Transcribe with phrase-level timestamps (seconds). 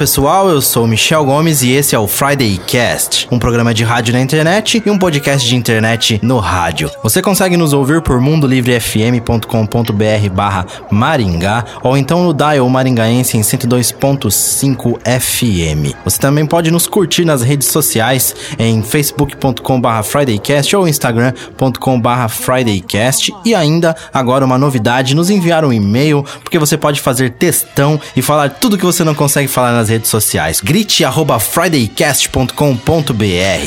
[0.00, 4.14] Pessoal, eu sou Michel Gomes e esse é o Friday Cast, um programa de rádio
[4.14, 6.90] na internet e um podcast de internet no rádio.
[7.02, 15.00] Você consegue nos ouvir por mundolivrefm.com.br barra Maringá ou então no dial maringaense em 102.5
[15.20, 15.94] FM.
[16.02, 22.26] Você também pode nos curtir nas redes sociais em facebook.com barra Fridaycast ou instagram.com barra
[22.26, 28.00] Fridaycast e ainda, agora uma novidade, nos enviar um e-mail porque você pode fazer textão
[28.16, 30.60] e falar tudo que você não consegue falar nas redes sociais.
[30.60, 33.24] Grite arroba fridaycast.com.br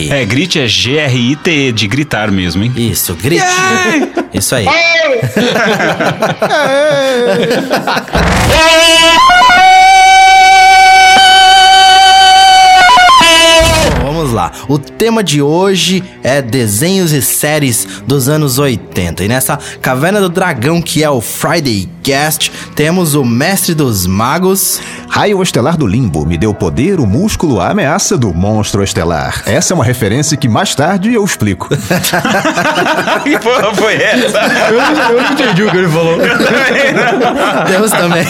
[0.09, 2.73] É, grite é G-R-I-T-E, de gritar mesmo, hein?
[2.75, 3.43] Isso, grite.
[4.33, 4.65] Isso aí.
[14.23, 14.53] Vamos lá.
[14.69, 19.21] O tema de hoje é desenhos e séries dos anos 80.
[19.21, 24.79] E nessa Caverna do Dragão, que é o Friday Cast, temos o Mestre dos Magos.
[25.09, 29.43] Raio estelar do limbo me deu o poder, o músculo, a ameaça do monstro estelar.
[29.45, 31.67] Essa é uma referência que mais tarde eu explico.
[33.23, 34.39] que porra foi essa?
[34.71, 36.17] eu não entendi o que ele falou.
[37.67, 38.25] Temos também.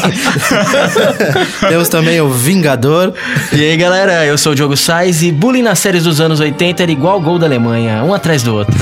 [1.69, 3.13] temos também o Vingador.
[3.51, 6.81] E aí galera, eu sou o Diogo Sais e bullying nas séries dos anos 80
[6.81, 8.73] era igual gol da Alemanha, um atrás do outro.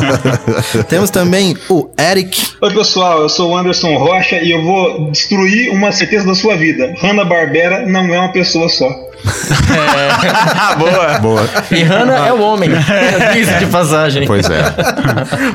[0.86, 2.48] Temos também o Eric.
[2.60, 6.54] Oi pessoal, eu sou o Anderson Rocha e eu vou destruir uma certeza da sua
[6.54, 6.92] vida.
[7.00, 8.86] Hanna-Barbera não é uma pessoa só.
[10.78, 11.18] Boa.
[11.18, 11.48] Boa.
[11.70, 12.70] E Hannah é o homem,
[13.32, 14.26] diz de passagem.
[14.26, 14.60] Pois é.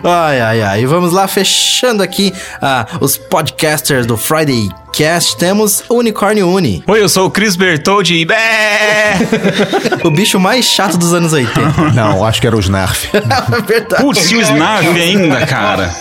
[0.03, 0.81] Ai, ai, ai.
[0.81, 5.35] E vamos lá, fechando aqui ah, os podcasters do Friday Cast.
[5.37, 8.25] Temos o Unicórnio Uni, Oi, eu sou o Chris Bertoldi e...
[8.25, 9.17] Bé!
[10.05, 11.89] o bicho mais chato dos anos 80.
[11.93, 13.09] Não, acho que era o Snarf.
[13.67, 14.03] Verdade.
[14.03, 15.93] Putz, e o Snarf ainda, cara.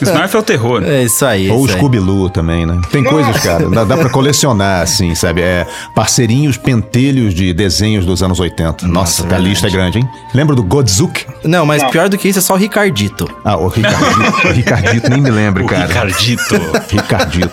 [0.00, 0.82] O Snarf é o terror.
[0.84, 1.50] É isso aí.
[1.50, 1.80] Ou o isso aí.
[1.80, 2.78] Scooby-Loo também, né?
[2.90, 5.40] Tem coisas, cara, dá, dá pra colecionar, assim, sabe?
[5.40, 8.86] É parceirinhos, pentelhos de desenhos dos anos 80.
[8.86, 10.08] Nossa, Nossa, a lista é grande, hein?
[10.34, 11.26] Lembra do Godzuk?
[11.44, 13.28] Não, mas pior do que isso é só o Ricardito.
[13.44, 15.86] Ah, o Ricardito, o Ricardito nem me lembro, O cara.
[15.86, 16.60] Ricardito.
[16.90, 17.50] Ricardito.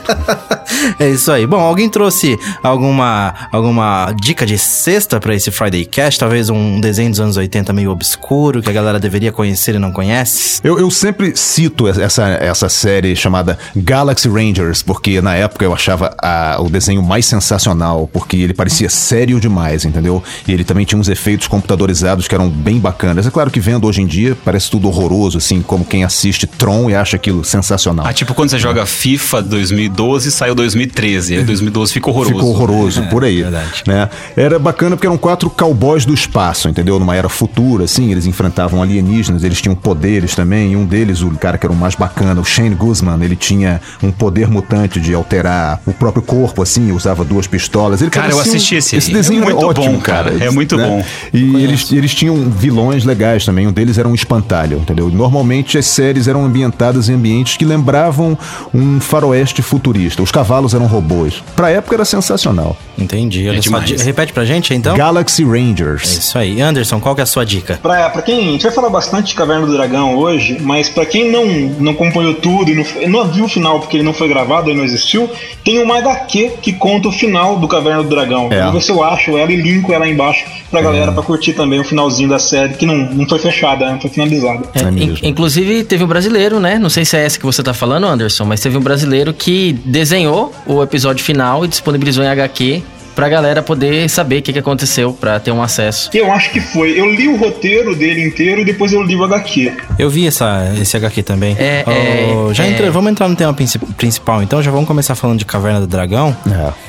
[0.99, 1.45] É isso aí.
[1.45, 6.19] Bom, alguém trouxe alguma, alguma dica de sexta pra esse Friday Cast?
[6.19, 9.91] Talvez um desenho dos anos 80 meio obscuro que a galera deveria conhecer e não
[9.91, 10.59] conhece?
[10.63, 16.15] Eu, eu sempre cito essa, essa série chamada Galaxy Rangers, porque na época eu achava
[16.21, 20.23] a- o desenho mais sensacional, porque ele parecia sério demais, entendeu?
[20.47, 23.27] E ele também tinha uns efeitos computadorizados que eram bem bacanas.
[23.27, 26.89] É claro que vendo hoje em dia parece tudo horroroso, assim, como quem assiste Tron
[26.89, 28.05] e acha aquilo sensacional.
[28.07, 31.37] Ah, tipo quando você joga FIFA 2012 saiu 2013.
[31.37, 32.33] Aí 2012 fica horroroso.
[32.35, 33.41] Ficou horroroso, por aí.
[33.41, 33.83] verdade.
[33.85, 34.09] Né?
[34.37, 36.97] Era bacana porque eram quatro cowboys do espaço, entendeu?
[36.97, 40.71] Numa era futura, assim, eles enfrentavam alienígenas, eles tinham poderes também.
[40.71, 43.81] E um deles, o cara que era o mais bacana, o Shane Guzman, ele tinha
[44.01, 48.01] um poder mutante de alterar o próprio corpo, assim, usava duas pistolas.
[48.01, 48.95] Ele Cara, eu assisti esse.
[48.95, 50.31] Esse desenho É muito é ótimo, bom, cara.
[50.31, 50.45] cara.
[50.45, 50.87] É muito né?
[50.87, 51.03] bom.
[51.33, 53.67] E eles, eles tinham vilões legais também.
[53.67, 55.09] Um deles era um espantalho, entendeu?
[55.09, 58.37] Normalmente as séries eram ambientadas em ambientes que lembravam
[58.73, 60.21] um faroeste futurista.
[60.29, 61.41] Os cavalos eram robôs.
[61.55, 62.77] Pra época era sensacional.
[62.95, 63.49] Entendi.
[63.49, 63.79] Olha só.
[64.03, 64.95] Repete pra gente, então.
[64.95, 66.03] Galaxy É Rangers.
[66.19, 66.61] isso aí.
[66.61, 67.79] Anderson, qual que é a sua dica?
[67.81, 68.49] Pra, pra quem.
[68.49, 71.47] A gente vai falar bastante de Caverna do Dragão hoje, mas pra quem não,
[71.79, 72.85] não acompanhou tudo e não,
[73.23, 75.27] não viu o final porque ele não foi gravado e não existiu,
[75.63, 78.49] tem uma HQ que conta o final do Caverna do Dragão.
[78.51, 78.59] É.
[78.59, 81.23] Eu vou ver se eu acho ela e linko ela aí embaixo pra galera pra
[81.23, 83.93] curtir também o finalzinho da série, que não, não foi fechada, né?
[83.93, 84.61] não foi finalizada.
[84.75, 85.17] É, É in- mesmo.
[85.23, 86.77] inclusive, teve um brasileiro, né?
[86.77, 89.73] Não sei se é essa que você tá falando, Anderson, mas teve um brasileiro que
[89.85, 92.83] desenhou o episódio final e disponibilizou em HQ
[93.19, 96.09] pra galera poder saber o que, que aconteceu, pra ter um acesso.
[96.13, 96.97] Eu acho que foi.
[96.97, 99.73] Eu li o roteiro dele inteiro e depois eu li o HQ.
[99.99, 101.53] Eu vi essa, esse HQ também.
[101.59, 102.69] É, Oh, é, já é.
[102.69, 104.63] entra- vamos entrar no tema princi- principal, então.
[104.63, 106.33] Já vamos começar falando de Caverna do Dragão.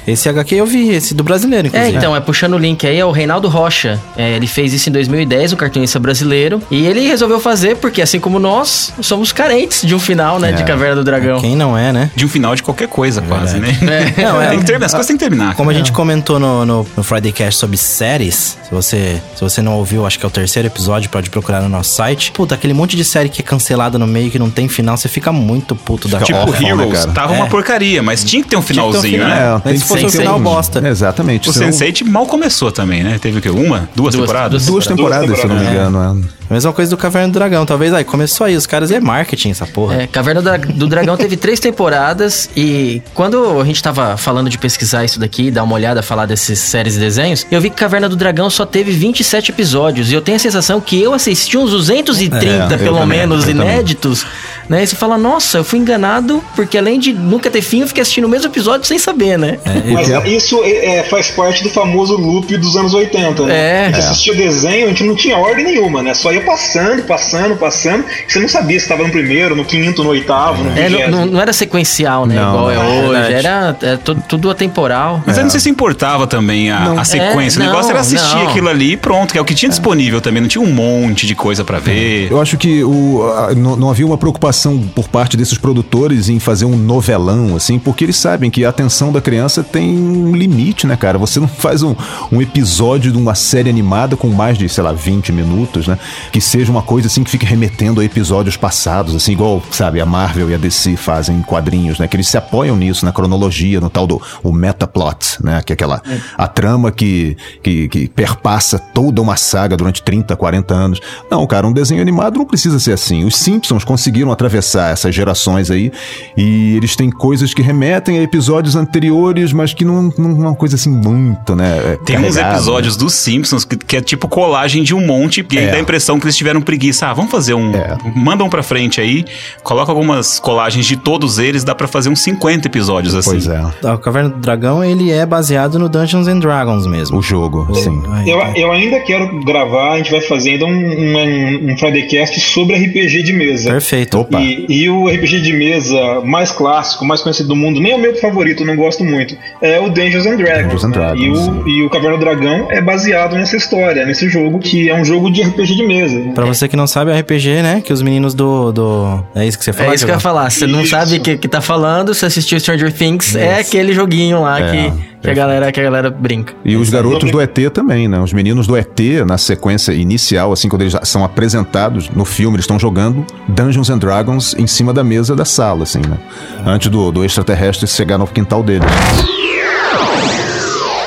[0.06, 0.12] É.
[0.12, 1.96] Esse HQ eu vi, esse do brasileiro, É, inclusive.
[1.98, 3.98] então, é puxando o link aí, é o Reinaldo Rocha.
[4.16, 6.62] É, ele fez isso em 2010, um cartunista brasileiro.
[6.70, 10.52] E ele resolveu fazer porque, assim como nós, somos carentes de um final, né?
[10.52, 10.64] De É.
[10.64, 11.40] Caverna do Dragão.
[11.40, 12.10] Quem não é, né?
[12.14, 13.76] De um final de qualquer coisa, quase, né?
[14.16, 15.54] Não, é- Tem que terminar, as coisas têm que terminar.
[15.56, 19.62] Como a gente comentou no, no, no Friday Cast sobre séries, se você, se você
[19.62, 22.30] não ouviu, acho que é o terceiro episódio, pode procurar no nosso site.
[22.32, 25.08] Puta, aquele monte de série que é cancelada no meio, que não tem final, você
[25.08, 26.46] fica muito puto da Fica cara.
[26.46, 27.12] Tipo, né, Heroes cara?
[27.12, 27.36] tava É.
[27.36, 29.28] uma porcaria, mas tinha que ter um ter um finalzinho, final.
[29.56, 29.62] né?
[29.64, 30.16] Mas se fosse um Sense8.
[30.20, 30.88] final bosta.
[30.88, 31.48] Exatamente.
[31.48, 33.18] O senão- Sense8 mal começou também, né?
[33.20, 33.48] Teve o quê?
[33.50, 33.88] Uma?
[33.94, 34.66] Duas, Duas- temporadas?
[34.66, 36.24] Duas temporadas, se não me temporadas, engano.
[36.36, 36.39] é.
[36.50, 37.64] A mesma coisa do Caverna do Dragão.
[37.64, 40.02] Talvez aí começou aí, os caras é marketing essa porra.
[40.02, 45.04] É, Caverna do Dragão teve três temporadas e quando a gente tava falando de pesquisar
[45.04, 48.16] isso daqui, dar uma olhada, falar dessas séries e desenhos, eu vi que Caverna do
[48.16, 52.74] Dragão só teve 27 episódios e eu tenho a sensação que eu assisti uns 230,
[52.74, 54.26] É, pelo também, menos, inéditos,
[54.68, 54.82] né?
[54.82, 58.02] E você fala, nossa, eu fui enganado porque além de nunca ter fim, eu fiquei
[58.02, 59.58] assistindo o mesmo episódio sem saber, né?
[59.92, 63.54] Mas E é- isso é, faz parte do famoso loop dos anos 80, né?
[63.56, 63.82] É.
[63.82, 64.08] A gente É.
[64.08, 66.12] assistia desenho, a gente não tinha ordem nenhuma, né?
[66.12, 68.04] Só ia passando, passando, passando.
[68.26, 71.26] Você não sabia se estava no primeiro, no quinto, no oitavo, no É, não, não-
[71.26, 72.34] não era sequencial, né?
[72.36, 73.10] Não, igual é não, hoje.
[73.20, 73.34] verdade.
[73.34, 75.22] Era é, tudo, tudo atemporal.
[75.26, 77.60] Mas eu não sei se importava também a, a sequência.
[77.60, 78.48] É, o negócio era assistir não.
[78.48, 80.40] aquilo ali e pronto, que é o que tinha disponível também.
[80.40, 82.30] Não tinha um monte de coisa pra ver.
[82.30, 86.38] Eu acho que o, a- não, não havia uma preocupação por parte desses produtores em
[86.38, 90.86] fazer um novelão, assim, porque eles sabem que a atenção da criança tem um limite,
[90.86, 91.18] né, cara?
[91.18, 91.94] Você não faz um,
[92.30, 95.98] um episódio de uma série animada com mais de, sei lá, 20 minutos, né?
[96.30, 100.06] Que seja uma coisa assim que fique remetendo a episódios passados, assim, igual, sabe, a
[100.06, 102.06] Marvel e a DC fazem em quadrinhos, né?
[102.06, 105.60] Que eles se apoiam nisso, na cronologia, no tal do o metaplot, né?
[105.64, 106.00] Que é aquela
[106.38, 111.00] a trama que, que, que perpassa toda uma saga durante 30, 40 anos.
[111.30, 113.24] Não, cara, um desenho animado não precisa ser assim.
[113.24, 115.90] Os Simpsons conseguiram atravessar essas gerações aí
[116.36, 120.54] e eles têm coisas que remetem a episódios anteriores, mas que não, não é uma
[120.54, 121.76] coisa assim muito, né?
[121.94, 125.44] é, Tem uns carregada, episódios dos Simpsons que, que é tipo colagem de um monte,
[125.50, 125.70] e aí É.
[125.72, 127.06] dá a impressão que eles tiveram preguiça.
[127.06, 127.74] Ah, vamos fazer um.
[127.74, 127.96] É.
[128.14, 129.24] Manda um pra frente aí,
[129.62, 133.30] coloca algumas colagens de todos eles, dá pra fazer uns 50 episódios assim.
[133.30, 133.60] Pois é.
[133.92, 137.18] O Caverna do Dragão, ele é baseado no Dungeons and Dragons mesmo.
[137.18, 138.02] O jogo, sim.
[138.12, 142.40] Aí, Eu, eu ainda quero gravar, a gente vai fazer ainda um, um, um Fridaycast
[142.40, 143.70] sobre RPG de mesa.
[143.70, 144.18] Perfeito.
[144.18, 144.40] Opa.
[144.40, 147.98] E, e o RPG de mesa mais clássico, mais conhecido do mundo, nem é o
[147.98, 150.82] meu favorito, não gosto muito, é o Dungeons and Dragons.
[150.82, 150.94] Dungeons and né?
[150.94, 154.88] Dragons, e, o, e o Caverna do Dragão é baseado nessa história, nesse jogo, que
[154.88, 155.99] é um jogo de RPG de mesa.
[156.34, 157.80] Pra você que não sabe, é RPG, né?
[157.80, 158.72] Que os meninos do.
[158.72, 159.24] do...
[159.34, 159.92] É isso que você falou?
[159.92, 160.50] É isso que eu ia falar.
[160.50, 160.90] Você não Isso.
[160.90, 164.70] sabe o que, que tá falando, você assistiu Stranger Things, é aquele joguinho lá É,
[164.70, 164.92] que,
[165.22, 166.54] que, a galera, que a galera brinca.
[166.64, 168.20] E os garotos do ET também, né?
[168.20, 172.64] Os meninos do ET, na sequência inicial, assim, quando eles são apresentados no filme, eles
[172.64, 176.18] estão jogando Dungeons and Dragons em cima da mesa da sala, assim, né?
[176.64, 178.86] Antes do, do extraterrestre chegar no quintal deles.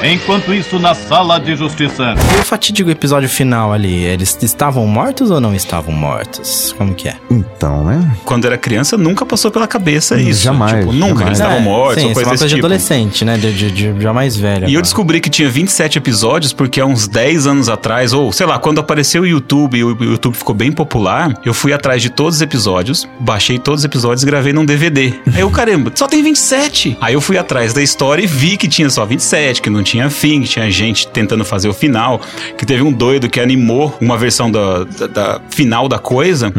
[0.04, 2.14] Enquanto isso, na sala de justiça.
[2.38, 6.74] E o fatídico episódio final ali, eles estavam mortos ou não estavam mortos?
[6.78, 7.16] Como que é?
[7.32, 8.12] Então, né?
[8.26, 10.42] Quando era criança, nunca passou pela cabeça isso.
[10.44, 11.28] Jamais, Tipo, nunca, jamais.
[11.28, 12.66] eles estavam É, mortos, sim, é coisa uma desse coisa de tipo.
[12.66, 13.38] adolescente, né?
[13.38, 14.64] De, de, de já mais velho.
[14.64, 14.82] E eu agora.
[14.82, 18.80] descobri que tinha 27 episódios porque há uns 10 anos atrás, ou sei lá, quando
[18.80, 22.42] apareceu o YouTube e o YouTube ficou bem popular, eu fui atrás de todos os
[22.42, 25.14] episódios, baixei todos os episódios e gravei num DVD.
[25.34, 26.98] Aí eu, caramba, só tem 27.
[27.00, 29.93] Aí eu fui atrás da história e vi que tinha só 27, que não tinha
[30.10, 32.20] fim, que tinha gente tentando fazer o final,
[32.58, 36.52] que teve um doido que animou uma versão da, da- da final da coisa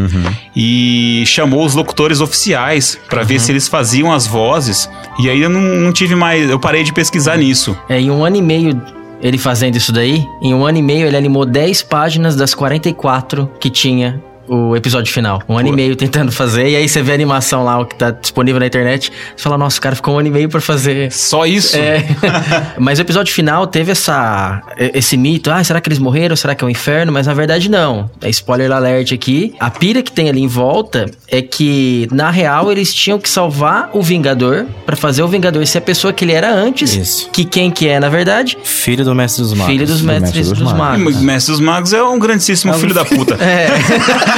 [0.55, 4.89] e chamou os locutores oficiais pra ver se eles faziam as vozes.
[5.19, 7.77] E aí eu não, não tive mais, eu parei de pesquisar nisso.
[7.89, 8.81] É, em um ano e meio
[9.23, 13.51] ele fazendo isso daí, em um ano e meio ele animou 10 páginas das 44
[13.59, 15.43] que tinha o episódio final.
[15.49, 17.95] Um ano e meio tentando fazer, e aí você vê a animação lá, o que
[17.95, 20.61] tá disponível na internet, você fala, nossa, o cara ficou um ano e meio pra
[20.61, 21.11] fazer.
[21.13, 21.77] Só isso?
[21.77, 22.05] É.
[22.79, 26.37] Mas o episódio final teve essa esse mito, ah, será que eles morreram?
[26.37, 27.13] Será que é o inferno?
[27.13, 28.11] Mas na verdade não.
[28.21, 29.55] É spoiler alert aqui.
[29.59, 33.91] A pira que tem ali em volta é que na real eles tinham que salvar
[33.93, 37.31] o Vingador pra fazer o Vingador ser a pessoa que ele era antes, Isso.
[37.31, 38.57] que quem que é na verdade?
[38.63, 39.73] Filho do Mestre dos Magos.
[39.73, 40.99] Filho dos do mestres Mestre dos dos, Magos.
[41.03, 41.17] magos.
[41.17, 43.39] O Mestre dos Magos é um grandíssimo filho da puta.
[43.45, 43.69] É,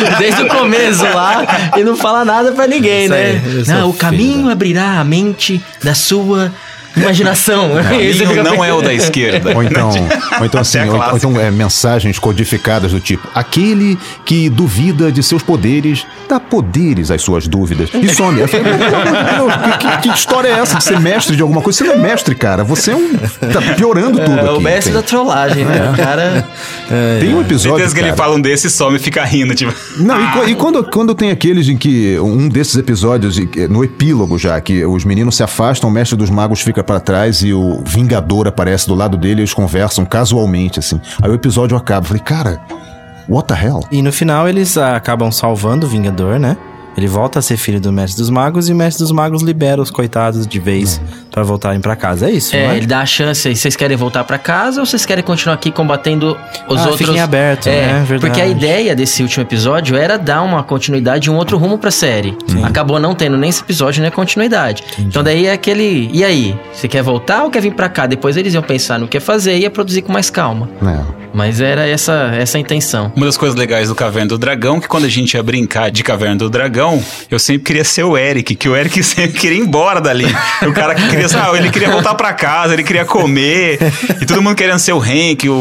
[0.18, 1.44] desde o começo lá,
[1.76, 3.42] e não fala nada pra ninguém, Isso né?
[3.44, 6.52] aí, não, o filho caminho abrirá a mente da sua
[6.96, 7.70] imaginação.
[7.82, 9.54] Caminho não é o da esquerda.
[9.54, 9.90] Ou então,
[10.40, 15.10] ou então assim, é ou, ou então é, mensagens codificadas do tipo: aquele que duvida
[15.12, 17.90] de seus poderes, dá poderes às suas dúvidas.
[17.94, 18.40] E some.
[18.40, 21.36] Eu falei, "Pelo amor de Deus, que, que- que história é essa de ser mestre
[21.36, 21.78] de alguma coisa?
[21.78, 22.64] Você não é mestre, cara.
[22.64, 23.14] Você é um.
[23.16, 24.50] Tá piorando tudo É aqui.
[24.50, 25.90] o mestre tem, da trollagem, né?
[25.92, 26.48] O cara.
[27.20, 27.76] tem um episódio.
[27.78, 29.72] Certeza que ele cara, fala um desse e some e fica rindo, tipo.
[29.98, 34.38] Não, e, e quando, quando tem aqueles em que um desses episódios, e no epílogo
[34.38, 37.82] já, que os meninos se afastam, o mestre dos magos fica pra trás e o
[37.84, 41.00] Vingador aparece do lado dele e eles conversam casualmente, assim.
[41.20, 42.04] Aí o episódio acaba.
[42.04, 42.60] Eu falei, cara,
[43.28, 43.80] what the hell?
[43.90, 46.56] E no final eles ah, acabam salvando o Vingador, né?
[46.96, 49.82] Ele volta a ser filho do Mestre dos Magos e o Mestre dos Magos libera
[49.82, 50.98] os coitados de vez
[51.36, 52.28] Pra voltarem pra casa.
[52.28, 52.76] É isso, não É, é?
[52.78, 55.70] ele dá a chance, aí, vocês querem voltar pra casa ou vocês querem continuar aqui
[55.70, 56.34] combatendo
[56.66, 56.96] os Ah, outros?
[56.96, 58.04] fica em aberto, é, né?
[58.08, 58.20] Verdade.
[58.20, 61.90] Porque a ideia desse último episódio era dar uma continuidade e um outro rumo pra
[61.90, 62.34] série.
[62.64, 64.82] Acabou não tendo nem esse episódio nem a continuidade.
[64.98, 68.06] Então daí é aquele, e aí, você quer voltar ou quer vir pra cá?
[68.06, 70.70] Depois eles iam pensar no que fazer e ia produzir com mais calma.
[70.82, 71.26] É.
[71.34, 73.12] Mas era essa essa a intenção.
[73.14, 76.02] Uma das coisas legais do Caverna do Dragão, que quando a gente ia brincar de
[76.02, 76.98] Caverna do Dragão,
[77.30, 80.24] eu sempre queria ser o Eric, que o Eric sempre queria ir embora dali.
[80.66, 83.78] O cara que queria, ah, ele queria voltar pra casa, ele queria comer,
[84.20, 85.52] e todo mundo querendo ser o Hank, o,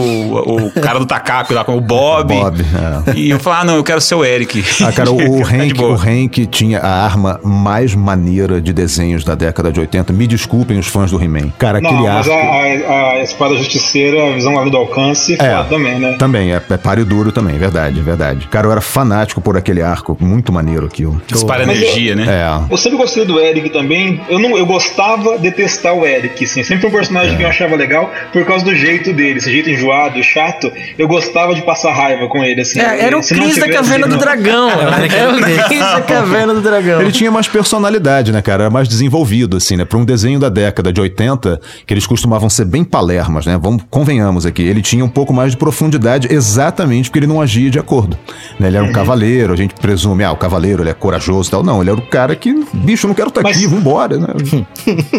[0.75, 2.34] o cara do Tacape lá, com o Bob.
[2.34, 2.62] Bob,
[3.07, 3.13] é.
[3.17, 4.63] E eu falava, ah, não, eu quero ser o Eric.
[4.84, 9.24] Ah, cara, o, o, Tá Hank, o Hank tinha a arma mais maneira de desenhos
[9.24, 10.12] da década de 80.
[10.13, 11.50] Me desculpem os fãs do He-Man.
[11.57, 12.31] Cara, Não, aquele mas arco...
[12.31, 16.15] a, a, a espada justiceira, a visão além do alcance, É, também, né?
[16.17, 18.48] Também, é, é páreo duro também, verdade, verdade.
[18.48, 21.22] Cara, eu era fanático por aquele arco, muito maneiro aquilo.
[21.27, 22.25] Dispara Mas eu- energia, né?
[22.27, 22.74] É.
[22.74, 24.19] Eu sempre gostei do Eric também.
[24.29, 26.63] Eu não, eu gostava de testar o Eric, assim.
[26.63, 29.69] Sempre foi um personagem que eu achava legal por causa do jeito dele, esse jeito
[29.69, 30.71] enjoado, chato.
[30.97, 32.79] Eu gostava de passar raiva com ele, assim.
[32.79, 34.17] É, era o Cris da Caverna do.
[34.17, 34.69] Dragão.
[34.69, 37.01] Era o Cris da Caverna do Dragão.
[37.01, 38.63] Ele tinha mais personalidade, né, cara?
[38.63, 39.85] Era mais desenvolvido, assim, né?
[39.85, 43.57] Pra um desenho da década de 80, que eles costumavam ser bem palermas, né?
[43.62, 44.63] Vamos, convenhamos aqui.
[44.63, 48.17] Ele tinha um pouco mais de profundidade exatamente porque ele não agia de acordo.
[48.59, 48.67] né?
[48.67, 51.63] Ele era um cavaleiro, a gente presume, ah, o cavaleiro, ele é corajoso e tal.
[51.63, 54.27] Não, ele era o cara que, bicho, eu não quero estar Mas- aqui, vambora, né?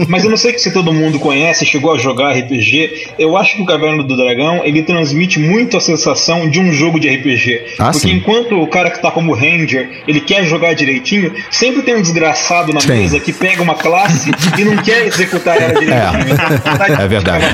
[0.09, 3.11] Mas eu não sei se todo mundo conhece, chegou a jogar RPG.
[3.18, 6.99] Eu acho que o Caverna do Dragão ele transmite muito a sensação de um jogo
[6.99, 7.76] de RPG.
[7.78, 8.14] Ah, Porque sim.
[8.14, 12.73] enquanto o cara que tá como Ranger, ele quer jogar direitinho, sempre tem um desgraçado
[12.73, 13.02] na Tem.
[13.02, 17.00] mesa que pega uma classe e não quer executar ela direitinho.
[17.00, 17.45] É verdade.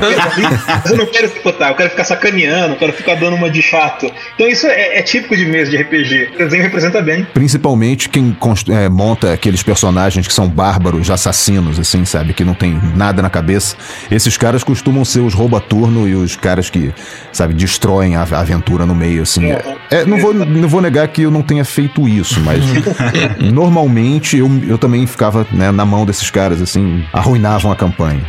[0.66, 3.60] Mas eu não quero executar, eu quero ficar sacaneando, eu quero ficar dando uma de
[3.60, 4.10] chato.
[4.34, 6.30] Então isso é, é típico de mesa de RPG.
[6.34, 7.26] O desenho representa bem.
[7.34, 8.34] Principalmente quem
[8.70, 12.32] é, monta aqueles personagens que são bárbaros, assassinos, assim, sabe?
[12.32, 13.76] Que não tem nada na cabeça.
[14.10, 16.92] Esses caras costumam ser os rouba-turno e os caras que,
[17.32, 19.46] sabe, destroem a, a aventura no meio, assim.
[19.46, 22.62] É, é, não, vou, não vou negar que eu não tenha feito isso, mas
[23.52, 28.20] normalmente eu, eu também ficava né, na mão desses caras, assim, arruinavam a campanha.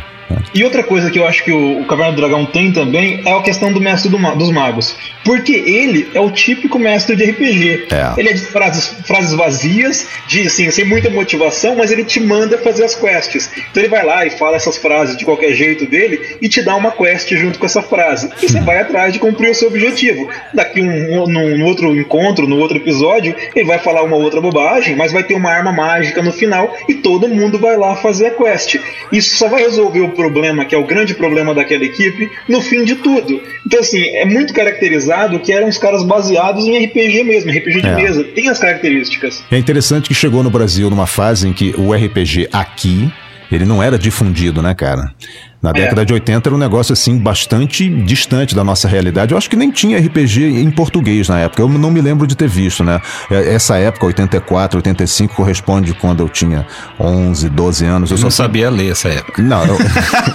[0.54, 3.36] E outra coisa que eu acho que o, o Caverna do Dragão tem também é
[3.36, 4.96] a questão do mestre do ma- dos magos.
[5.24, 7.88] Porque ele é o típico mestre de RPG.
[7.90, 8.20] É.
[8.20, 12.58] Ele é de frases, frases vazias, de assim, sem muita motivação, mas ele te manda
[12.58, 13.50] fazer as quests.
[13.70, 16.76] Então ele vai lá e fala essas frases de qualquer jeito dele e te dá
[16.76, 18.30] uma quest junto com essa frase.
[18.42, 20.28] E você vai atrás de cumprir o seu objetivo.
[20.52, 24.40] Daqui um, um, num num outro encontro, no outro episódio, ele vai falar uma outra
[24.40, 28.26] bobagem, mas vai ter uma arma mágica no final e todo mundo vai lá fazer
[28.26, 28.76] a quest.
[29.12, 32.84] Isso só vai resolver o problema, que é o grande problema daquela equipe, no fim
[32.84, 33.40] de tudo.
[33.66, 37.86] Então, assim, é muito caracterizado que eram os caras baseados em RPG mesmo, RPG de
[37.88, 37.94] É.
[37.96, 38.24] mesa.
[38.24, 39.42] Tem as características.
[39.50, 43.10] É interessante que chegou no Brasil numa fase em que o RPG aqui,
[43.50, 45.12] ele não era difundido, né, cara?
[45.64, 49.32] Na década de 80 era um negócio assim bastante distante da nossa realidade.
[49.32, 51.62] Eu acho que nem tinha RPG em português na época.
[51.62, 53.00] Eu não me lembro de ter visto, né?
[53.30, 56.66] É, Essa época, 84, 85, corresponde quando eu tinha
[57.00, 58.10] 11, 12 anos.
[58.10, 59.40] Eu Eu só não sabia ler essa época.
[59.40, 59.78] não, eu,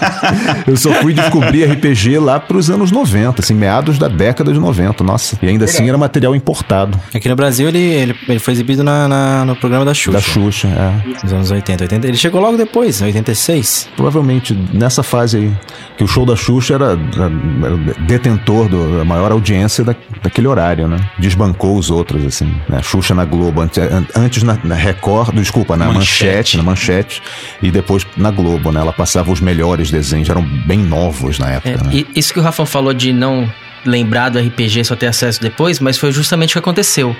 [0.67, 5.03] eu só fui descobrir RPG lá pros anos 90, assim, meados da década de 90,
[5.03, 5.37] nossa.
[5.43, 9.07] E ainda assim era material importado Aqui no Brasil ele, ele, ele foi exibido na,
[9.07, 10.11] na- no programa da Xuxa.
[10.11, 10.67] da Xuxa.
[10.67, 11.23] É.
[11.23, 12.07] Nos anos 80, 80.
[12.07, 13.89] Ele chegou logo depois, em 86.
[13.95, 15.51] Provavelmente nessa fase aí,
[15.97, 20.87] que o show da Xuxa era, era detentor do- da maior audiência da, daquele horário,
[20.87, 20.97] né?
[21.17, 22.81] Desbancou os outros, assim, né?
[22.81, 23.77] Xuxa na Globo, antes,
[24.15, 25.97] antes na, na Record, desculpa, na Manchete.
[26.25, 26.57] manchete.
[26.57, 27.21] na Manchete,
[27.61, 28.79] e depois na Globo, né?
[28.79, 31.89] Ela passava os melhores desenhos, eram bem novos na É, época, né?
[31.93, 33.49] e isso que o Rafa falou de não
[33.85, 37.15] lembrar do RPG só ter acesso depois, mas foi justamente o que aconteceu.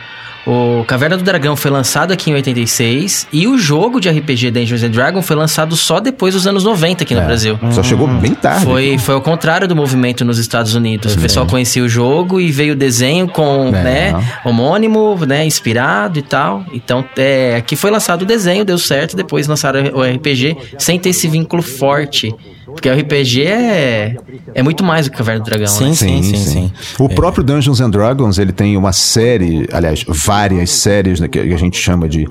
[0.47, 4.81] O Caverna do Dragão foi lançado aqui em 86 e o jogo de RPG Dungeons
[4.81, 7.59] and Dragons foi lançado só depois dos anos 90 aqui no É, Brasil.
[7.71, 8.63] Só chegou bem tarde.
[8.65, 11.13] Foi, foi ao contrário do movimento nos Estados Unidos.
[11.13, 13.83] O pessoal conhecia o jogo e veio o desenho com, É.
[13.83, 16.63] né, homônimo, né, inspirado e tal.
[16.73, 21.09] Então, é, aqui foi lançado o desenho, deu certo, depois lançaram o RPG sem ter
[21.09, 22.33] esse vínculo forte.
[22.71, 24.15] Porque o RPG é,
[24.53, 25.93] é muito mais do que Caverna do Dragão, Sim, né?
[25.93, 26.71] sim, sim, sim.
[26.97, 31.57] O próprio Dungeons and Dragons, ele tem uma série, aliás, várias séries né, que a
[31.57, 32.27] gente chama de,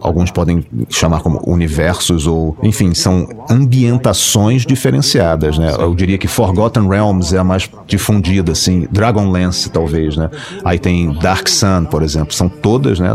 [0.00, 5.74] alguns podem chamar como universos ou, enfim, são ambientações diferenciadas, né?
[5.78, 10.30] Eu diria que Forgotten Realms é a mais difundida, assim, Dragonlance talvez, né?
[10.64, 13.10] Aí tem Dark Sun, por exemplo, são todas, né,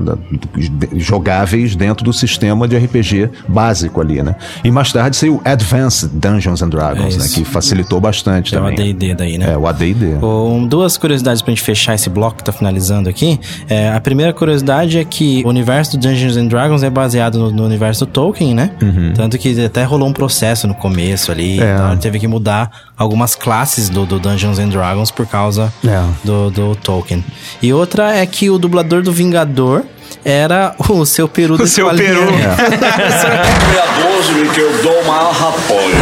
[0.96, 4.36] jogáveis dentro do sistema de RPG básico ali, né?
[4.64, 7.26] E mais tarde saiu Advanced Dungeons and Dragons, É né?
[7.34, 8.92] Que facilitou bastante É o também.
[8.92, 9.52] AD&D daí, né?
[9.54, 10.16] É, o AD&D.
[10.20, 13.40] Bom, duas curiosidades pra gente fechar esse bloco que tá finalizando aqui.
[13.70, 17.52] É, a primeira curiosidade é que o universo do Dungeons and Dragons é baseado no,
[17.52, 18.72] no universo do Tolkien, né?
[19.16, 21.60] Tanto que até rolou um processo no começo ali.
[21.60, 21.66] Uhum.
[21.66, 21.74] É.
[21.74, 26.04] Então, teve que mudar algumas classes do, do Dungeons and Dragons por causa É.
[26.24, 27.24] do, do Tolkien.
[27.62, 29.84] E outra é que o dublador do Vingador
[30.24, 32.28] era o seu peru do O seu peru.
[32.28, 35.96] Cuidadoso que eu dou uma rapolho.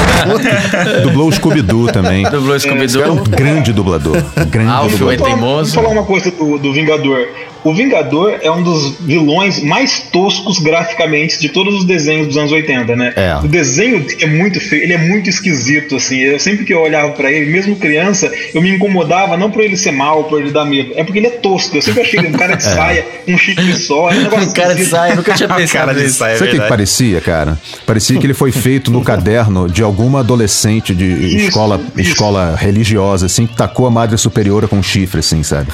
[1.03, 2.23] Dublou o Scooby-Doo também.
[2.23, 3.23] Dublou Era um Scooby-Doo.
[3.29, 4.17] grande dublador.
[4.49, 5.27] Grande Alf, o dublador.
[5.27, 5.75] ET teimoso.
[5.75, 7.27] Vou falar uma coisa do, do Vingador.
[7.63, 12.51] O Vingador é um dos vilões mais toscos graficamente de todos os desenhos dos anos
[12.51, 13.13] 80, né?
[13.15, 13.35] É.
[13.43, 16.17] O desenho é muito feio, ele é muito esquisito, assim.
[16.19, 19.77] Eu, sempre que eu olhava pra ele, mesmo criança, eu me incomodava, não por ele
[19.77, 21.77] ser mal, por ele dar medo, é porque ele é tosco.
[21.77, 24.53] Eu sempre achei ele um cara de saia, um chifre só, é um negócio Um
[24.53, 27.21] cara de saia, nunca tinha A cara pensado de saia, é Sabe o que, parecia,
[27.21, 27.57] cara?
[27.85, 32.11] Parecia que ele foi feito no caderno de alguma adolescente de Isso, escola, isso.
[32.11, 35.71] escola religiosa, assim, que tacou a madre superiora com um chifre, assim, sabe?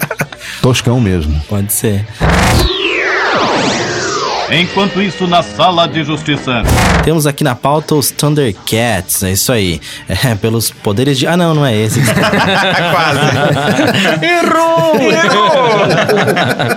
[0.62, 1.40] Toscão mesmo.
[1.48, 2.06] Pode ser.
[4.50, 6.62] Enquanto isso, na sala de justiça.
[7.04, 9.78] Temos aqui na pauta os Thundercats, é isso aí.
[10.08, 11.26] É, pelos poderes de.
[11.26, 12.00] Ah, não, não é esse.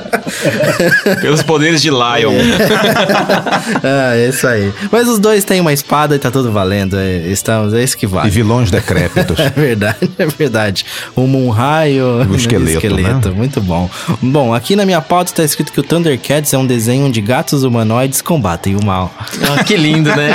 [1.21, 2.33] Pelos poderes de Lion.
[3.83, 4.71] ah, é isso aí.
[4.91, 6.97] Mas os dois têm uma espada e tá tudo valendo.
[6.97, 8.29] É, estamos, é isso que E vale.
[8.29, 9.37] vilões decrépitos.
[9.41, 10.85] É verdade, é verdade.
[11.15, 13.35] O Moonraio O esqueleto, né?
[13.35, 13.89] muito bom.
[14.21, 17.63] Bom, aqui na minha pauta está escrito que o Thundercats é um desenho onde gatos
[17.63, 19.13] humanoides combatem o mal.
[19.41, 20.31] Ah, que lindo, né?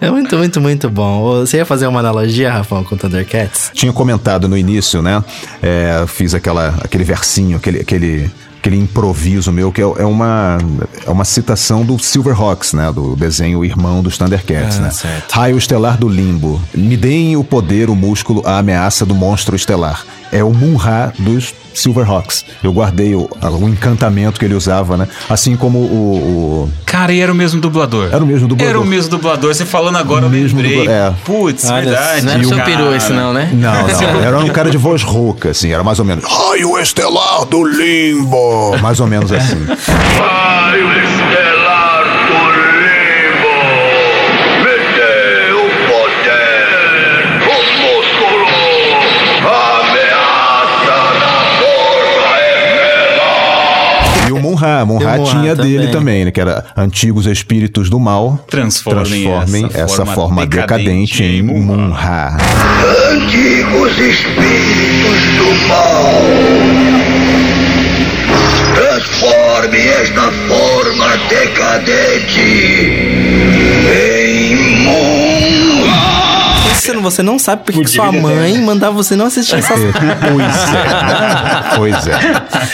[0.00, 1.40] É muito, muito, muito bom.
[1.40, 3.70] Você ia fazer uma analogia, Rafão, com o Thundercats?
[3.74, 5.22] Tinha comentado no início, né?
[5.62, 7.04] É, fiz aquela, aquele
[7.56, 10.58] aquele, aquele, aquele improviso meu, que é, é uma,
[11.06, 12.92] é uma citação do Silverhawks, né?
[12.92, 14.90] Do desenho irmão dos Thundercats, Ah, né?
[14.90, 15.32] certo.
[15.32, 16.60] Raio estelar do limbo.
[16.74, 20.04] Me deem o poder, o músculo, a ameaça do monstro estelar.
[20.32, 22.44] É o Munra dos Silverhawks.
[22.62, 25.08] Eu guardei o, o encantamento que ele usava, né?
[25.28, 28.10] Assim como o- o Cara, e era o mesmo dublador.
[28.12, 28.68] Era o mesmo dublador.
[28.70, 29.52] Era o mesmo dublador.
[29.52, 30.78] Você falando agora, eu Mesmo lembrei.
[30.86, 31.14] dublador, é.
[31.24, 32.26] Putz, verdade.
[32.26, 33.50] Não era o seu peru esse não, né?
[33.52, 34.20] Não, não.
[34.22, 35.72] Era um cara de voz rouca, assim.
[35.72, 36.24] Era mais ou menos.
[36.24, 38.49] Raio estelar do limbo.
[38.80, 39.64] Mais ou menos assim.
[39.66, 42.40] Raio estelar do
[42.80, 43.54] limbo.
[44.62, 47.10] Me dê o poder,
[47.46, 48.46] o músculo,
[49.46, 54.28] ameaça da forma estelar.
[54.28, 55.70] E o o Munra tinha também.
[55.78, 56.30] dele também, né?
[56.30, 58.38] Que era antigos espíritos do mal.
[58.48, 61.42] Transformem transformem essa essa, forma forma, decadente, decadente em.
[61.42, 62.36] Munra.
[63.12, 67.09] Antigos espíritos do mal.
[69.60, 72.40] Transforme esta forma decadente
[73.92, 75.29] em Munra.
[76.80, 79.74] Você não, você não sabe porque que sua Podia mãe mandava você não assistir essa
[79.76, 80.46] Pois
[81.76, 81.76] é.
[81.76, 82.10] Pois é.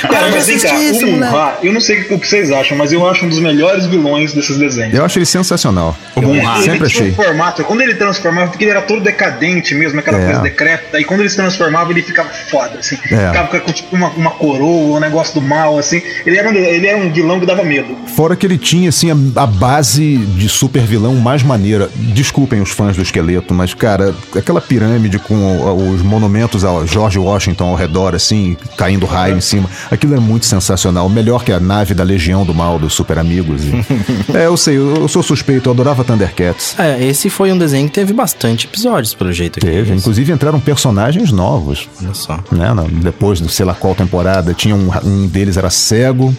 [0.08, 2.92] Cara, mas vem cá, assistir isso, o eu não sei o que vocês acham, mas
[2.92, 4.94] eu acho um dos melhores vilões desses desenhos.
[4.94, 5.96] Eu acho ele sensacional.
[6.14, 7.10] O Sempre achei.
[7.10, 10.24] um formato, quando ele transformava, porque ele era todo decadente mesmo, aquela É.
[10.26, 12.96] coisa decrépita, e quando ele se transformava, ele ficava foda, assim.
[13.10, 13.28] É.
[13.28, 16.02] Ficava com tipo uma, uma coroa, um negócio do mal, assim.
[16.24, 17.96] Ele era, um, ele era um vilão que dava medo.
[18.14, 21.88] Fora que ele tinha, assim, a, a base de super vilão mais maneira.
[21.94, 23.95] Desculpem os fãs do esqueleto, mas, cara,
[24.34, 29.68] aquela pirâmide com os monumentos ao George Washington ao redor, assim, caindo raio em cima.
[29.90, 31.08] Aquilo é muito sensacional.
[31.08, 33.62] Melhor que a nave da Legião do Mal, dos Super Amigos.
[33.64, 33.84] E-
[34.36, 36.74] é, eu sei, eu, sou suspeito, eu adorava Thundercats.
[36.78, 39.60] É, esse foi um desenho que teve bastante episódios, pelo jeito.
[39.60, 41.88] Teve, inclusive entraram personagens novos.
[42.02, 42.38] Olha só.
[42.50, 42.68] né,
[43.02, 46.34] depois do sei lá qual temporada, tinha um, um deles era cego,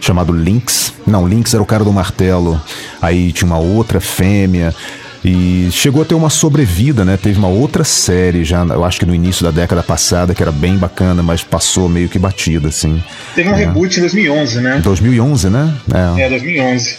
[0.00, 0.92] chamado Lynx.
[1.06, 2.60] Não, Lynx era o cara do martelo.
[3.00, 4.74] Aí tinha uma outra fêmea.
[5.24, 7.16] E chegou a ter uma sobrevida, né?
[7.16, 10.52] Teve uma outra série já, eu acho que no início da década passada, que era
[10.52, 13.02] bem bacana, mas passou meio que batida, assim.
[13.34, 14.80] Teve um reboot em 2011, né?
[14.82, 15.74] 2011, né?
[16.16, 16.22] É.
[16.22, 16.98] É, 2011.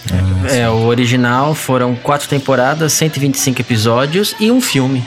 [0.49, 5.03] É, o original foram quatro temporadas, 125 episódios e um filme.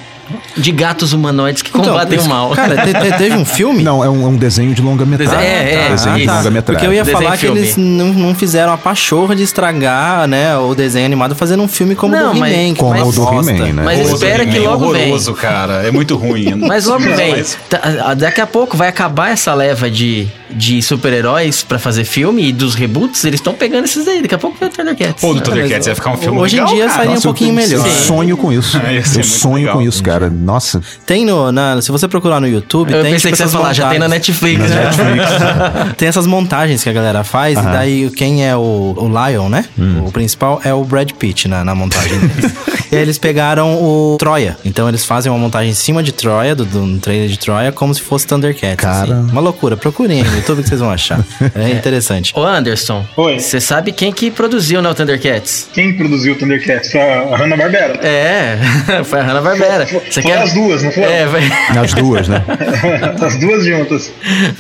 [0.56, 2.50] De gatos humanoides que combatem Então, o mal.
[2.50, 3.82] Cara, te- te- teve um filme?
[3.82, 5.38] Não, é um, é um desenho de longa-metragem.
[5.38, 6.32] É, é, desenho de isso.
[6.34, 6.62] longa-metragem.
[6.64, 10.56] Porque eu ia Desenho falar que eles não, não fizeram a pachorra de estragar, né,
[10.56, 12.74] o desenho animado fazendo um filme como Não, o do mas- He-Man.
[12.74, 13.22] Como uma o do.
[13.22, 13.82] He-Man, né?
[13.84, 15.02] Mas espera que logo vem.
[15.04, 15.86] horroroso, cara.
[15.86, 16.54] É muito ruim.
[16.72, 17.32] Mas logo vem.
[17.32, 22.48] mas- Tá, Daqui a pouco vai acabar essa leva de, de super-heróis pra fazer filme
[22.48, 24.22] e dos reboots, eles estão pegando esses daí.
[24.22, 25.20] Daqui a pouco vai o Thundercats.
[25.20, 26.96] Pô, do Thundercats ia ficar um filme Hoje em legal, dia cara.
[26.98, 27.86] sairia um pouquinho melhor.
[27.86, 28.78] Eu sonho com isso.
[28.84, 30.21] Ah, eu sonho com isso, cara.
[30.28, 30.32] Cara.
[30.32, 30.80] Nossa.
[31.06, 31.50] Tem no.
[31.52, 33.12] na- se você procurar no YouTube, Eu tem.
[33.12, 34.08] pensei tipo, que você ia falar, já tem na.
[34.08, 34.90] Netflix, né?
[35.96, 39.64] tem essas montagens que a galera faz, e daí quem é o, o Lion, né?
[39.78, 40.04] Hum.
[40.06, 42.52] O principal é o Brad Pitt na, na montagem deles.
[42.92, 44.56] e aí eles pegaram o Troia.
[44.64, 47.94] Então eles fazem uma montagem em cima de Troia, do, do trailer de Troia, como
[47.94, 48.76] se fosse Thundercats.
[48.76, 49.02] Cara.
[49.02, 49.30] assim.
[49.30, 49.76] Uma loucura.
[49.76, 51.20] Procurem aí no YouTube que vocês vão achar.
[51.54, 52.32] É interessante.
[52.34, 53.38] Ô Anderson, Oi.
[53.38, 55.68] você sabe quem que produziu né, o Thundercats?
[55.72, 56.90] Quem produziu o Thundercats?
[56.90, 58.00] Foi a Hanna-Barbera.
[58.02, 58.58] É,
[59.04, 59.86] foi a Hanna-Barbera.
[60.12, 61.04] Você Foi as duas, não foi?
[61.04, 61.40] É, foi...
[61.78, 62.44] As duas, né?
[63.18, 64.12] As duas juntas.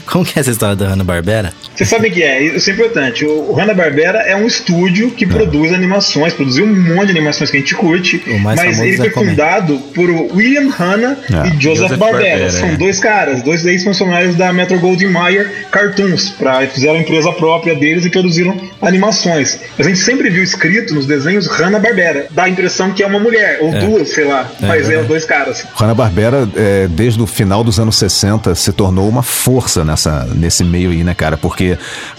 [0.06, 1.52] Como que é essa história da Hanna-Barbera?
[1.74, 2.42] Você sabe o que é?
[2.42, 3.24] Isso é importante.
[3.24, 7.60] O Hanna-Barbera é um estúdio que produz animações, produziu um monte de animações que a
[7.60, 11.48] gente curte, mas ele é foi fundado por William Hanna É.
[11.48, 12.28] e Joseph, Joseph Barbera.
[12.28, 12.76] Barbera, São é.
[12.76, 18.04] dois caras, dois ex-funcionários da Metro Goldwyn Mayer Cartoons, pra, fizeram a empresa própria deles
[18.04, 19.58] e produziram animações.
[19.78, 23.58] A gente sempre viu escrito nos desenhos Hanna-Barbera, dá a impressão que é uma mulher,
[23.60, 25.64] ou duas, sei lá, mas é, dois caras.
[25.74, 30.90] Hanna-Barbera, é, desde o final dos anos 60, se tornou uma força nessa, nesse meio
[30.90, 31.36] aí, né, cara?
[31.36, 31.61] Porque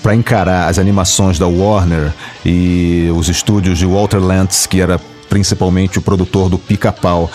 [0.01, 2.11] pra encarar as animações da Warner
[2.45, 7.31] e os estúdios de Walter Lantz, que era principalmente o produtor do Pica-Pau.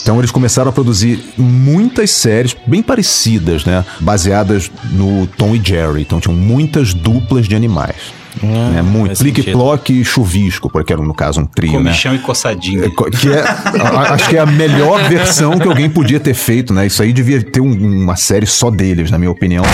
[0.00, 3.84] Então eles começaram a produzir muitas séries bem parecidas, né?
[3.98, 6.02] Baseadas no Tom e Jerry.
[6.02, 7.96] Então tinham muitas duplas de animais.
[8.40, 8.82] né?
[8.82, 9.18] Muito.
[9.18, 9.50] Plique.
[9.50, 11.78] Ploque e Chuvisco, porque era no caso um trio, né?
[11.78, 12.84] Comichão e coçadinho.
[12.84, 13.40] É, Que é,
[14.12, 16.86] acho que é a melhor versão que alguém podia ter feito, né?
[16.86, 19.64] Isso aí devia ter um- uma série só deles, na minha opinião.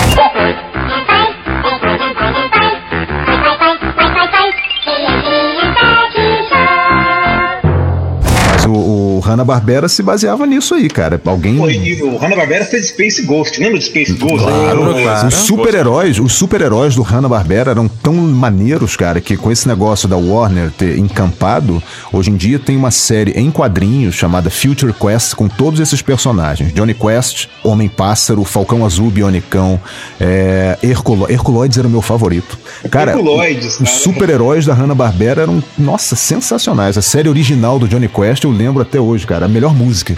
[9.27, 11.19] Hanna-Barbera se baseava nisso aí, cara.
[11.25, 11.57] Alguém.
[11.57, 14.37] Pô, e o Hanna-Barbera fez Space Ghost, lembra de Space Ghost?
[14.45, 15.27] Claro, Eu- claro.
[15.27, 20.15] Os super-heróis, os super-heróis do Hanna-Barbera eram tão maneiros, cara, que com esse negócio da
[20.17, 25.47] Warner ter encampado, hoje em dia tem uma série em quadrinhos chamada Future Quest com
[25.47, 26.73] todos esses personagens.
[26.73, 29.79] Johnny Quest, Homem-Pássaro, Falcão Azul, Bionicão,
[30.19, 32.57] é, Herculo, Herculoides era o meu favorito.
[32.89, 36.97] Cara, Herculoides, o- os super-heróis da Hanna-Barbera eram, nossa, sensacionais.
[36.97, 39.45] A série original do Johnny Quest eu lembro até hoje, cara.
[39.45, 40.15] A melhor música.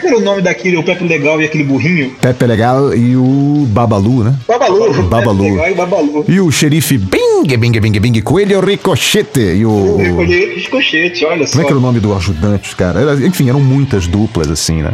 [0.00, 2.10] Como era o nome daquele, o Pepe Legal e aquele burrinho?
[2.20, 4.34] Pepe Legal e o Babalu, né?
[4.46, 5.02] Babalu.
[5.04, 5.42] Babalu.
[5.44, 6.24] Legal e Babalu.
[6.28, 9.40] E o xerife Bing, Bing, Bing, Bing, Coelho Ricochete.
[9.40, 9.96] E o.
[9.96, 11.52] Recolhi ricochete, olha só.
[11.52, 13.00] Como é que era o nome do ajudante, cara?
[13.00, 14.92] Era- enfim, eram muitas duplas, assim, né?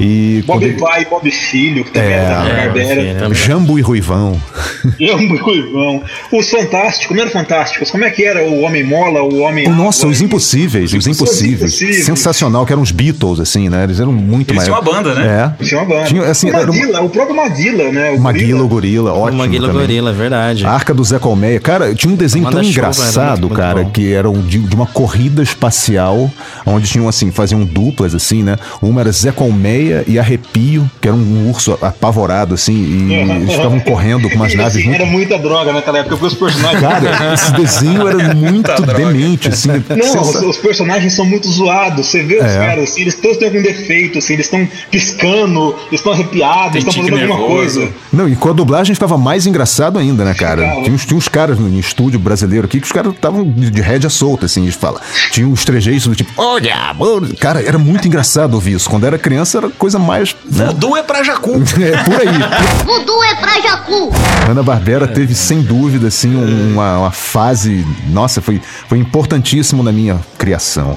[0.00, 0.42] E.
[0.46, 2.94] Bob quando Pai e Bob Filho, que também É, era da é, Barbera.
[2.94, 3.34] Bob Filho.
[3.34, 4.40] Jambo e Ruivão.
[5.00, 6.02] Jambo e Ruivão.
[6.32, 7.90] Os Fantásticos, não eram Fantásticos?
[7.90, 9.68] Como é que era o Homem Mola, o Homem.
[9.68, 11.60] Nossa, os impossíveis, os impossíveis.
[11.72, 12.04] Impossíveis.
[12.04, 13.84] Sensacional, que eram os Beatles, assim, né?
[13.84, 14.66] Eles eram muito mais.
[14.68, 15.54] tinham uma banda, né?
[15.58, 15.64] É.
[15.64, 16.06] Tinha uma banda.
[16.06, 18.10] Tinha, assim, o Maguila, o próprio Maguila, né?
[18.12, 19.12] O Maguila, o gorila.
[19.12, 19.34] ótimo.
[19.34, 19.82] o Maguila também.
[19.82, 20.64] Gorila, é verdade.
[20.66, 21.58] A Arca do Zé Colmeia.
[21.60, 23.90] Cara, tinha um desenho tão era engraçado, muito, muito cara, bom.
[23.90, 26.30] que era um- de, de uma corrida espacial,
[26.64, 28.56] onde tinham, assim, faziam duplas, assim, né?
[28.80, 33.80] Uma era Zé Colmeia e Arrepio, que era um urso apavorado, assim, e eles estavam
[33.80, 34.94] correndo com umas naves muito...
[35.02, 36.80] Era muita droga naquela época, porque os personagens.
[36.80, 39.68] Cara, esse desenho era muito demente, assim.
[39.68, 42.06] Não, os, sensa- os personagens são muito zoados.
[42.06, 42.58] Você vê os É.
[42.58, 46.88] caras assim, eles todos têm algum defeito, assim, eles estão piscando, eles estão arrepiados, eles
[46.88, 47.88] estão fazendo alguma coisa.
[48.12, 50.62] Não, e com a dublagem ficava mais engraçado ainda, né, cara?
[50.62, 50.82] Ficava.
[50.82, 53.80] Tinha uns, tinha uns caras no estúdio brasileiro aqui que os caras estavam de, de
[53.80, 55.00] rédea solta, assim, eles falam.
[55.32, 57.26] Tinha uns trejeitos do tipo, olha, amor.
[57.36, 58.88] Cara, era muito engraçado ouvir isso.
[58.90, 60.34] Quando era criança era coisa mais.
[60.44, 60.66] Né?
[60.66, 61.62] Voodoo é pra Jacu.
[61.80, 62.84] É, por aí.
[62.84, 64.12] Voodoo é pra Jacu.
[64.50, 67.86] Ana Barbera teve, sem dúvida, assim, um- uma, uma fase.
[68.08, 70.96] Nossa, foi, foi importantíssimo na minha criação.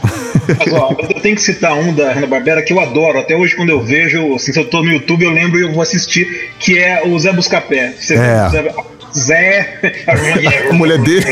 [0.71, 3.19] Ó, eu tenho que citar um da Hanna-Barbera que eu adoro.
[3.19, 5.71] Até hoje, quando eu vejo, assim, se eu tô no YouTube, eu lembro e eu
[5.71, 7.93] vou assistir, que é o Zé Buscapé.
[7.99, 8.49] Você É.
[8.49, 8.73] Zé.
[9.13, 9.93] Zé.
[10.69, 11.25] A mulher dele.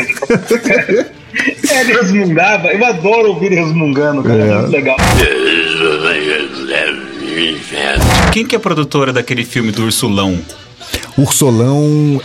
[1.71, 2.67] É, ele resmungava.
[2.69, 4.43] Eu adoro ouvir resmungando, cara.
[4.43, 4.55] É, É.
[4.55, 4.97] muito legal.
[8.33, 10.37] Quem que é a produtora daquele filme do Ursulão?
[11.17, 12.21] Ursolão,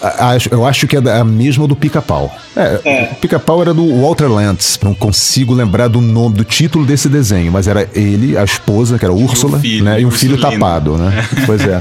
[0.51, 2.35] eu acho que é a mesma do Pica-Pau.
[2.57, 3.09] É, É.
[3.13, 4.79] o Pica-Pau era do Walter Lantz.
[4.83, 9.05] Não consigo lembrar do nome, do título desse desenho, mas era ele, a esposa, que
[9.05, 10.01] era Úrsula, filho, né?
[10.01, 11.25] E um filho tapado, né?
[11.47, 11.79] Pois é.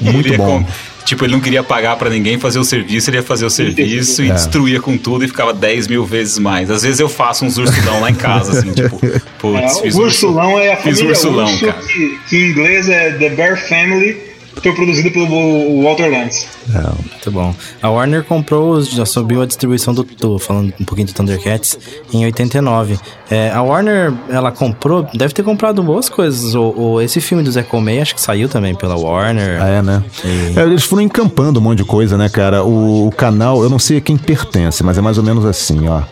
[0.00, 0.64] Muito ia bom.
[1.04, 4.24] Tipo, ele não queria pagar pra ninguém fazer o serviço, ele ia fazer o serviço
[4.24, 4.32] e É.
[4.34, 6.68] destruía com tudo e ficava 10 mil vezes mais.
[6.68, 8.98] Às vezes eu faço uns ursulão lá em casa, assim, tipo,
[9.38, 11.72] putz, É, fiz o Ursulão é a fiz família ursulão, Urso, cara.
[11.86, 14.16] que, que em inglês é The Bear Family,
[14.62, 16.48] foi produzido pelo Walter Lantz.
[16.68, 17.54] Muito bom.
[17.82, 21.78] A Warner comprou, já subiu a distribuição do, do- falando um pouquinho do Thundercats,
[22.12, 22.98] em 89.
[23.30, 26.54] É, a Warner, ela comprou, deve ter comprado boas coisas.
[26.54, 29.62] O, o- esse filme do Zé Colmeia, acho que saiu também pela Warner.
[29.62, 30.02] Ah, é, né?
[30.56, 32.64] É, eles foram encampando um monte de coisa, né, cara?
[32.64, 35.86] O, o canal, eu não sei a quem pertence, mas é mais ou menos assim,
[35.88, 36.02] ó.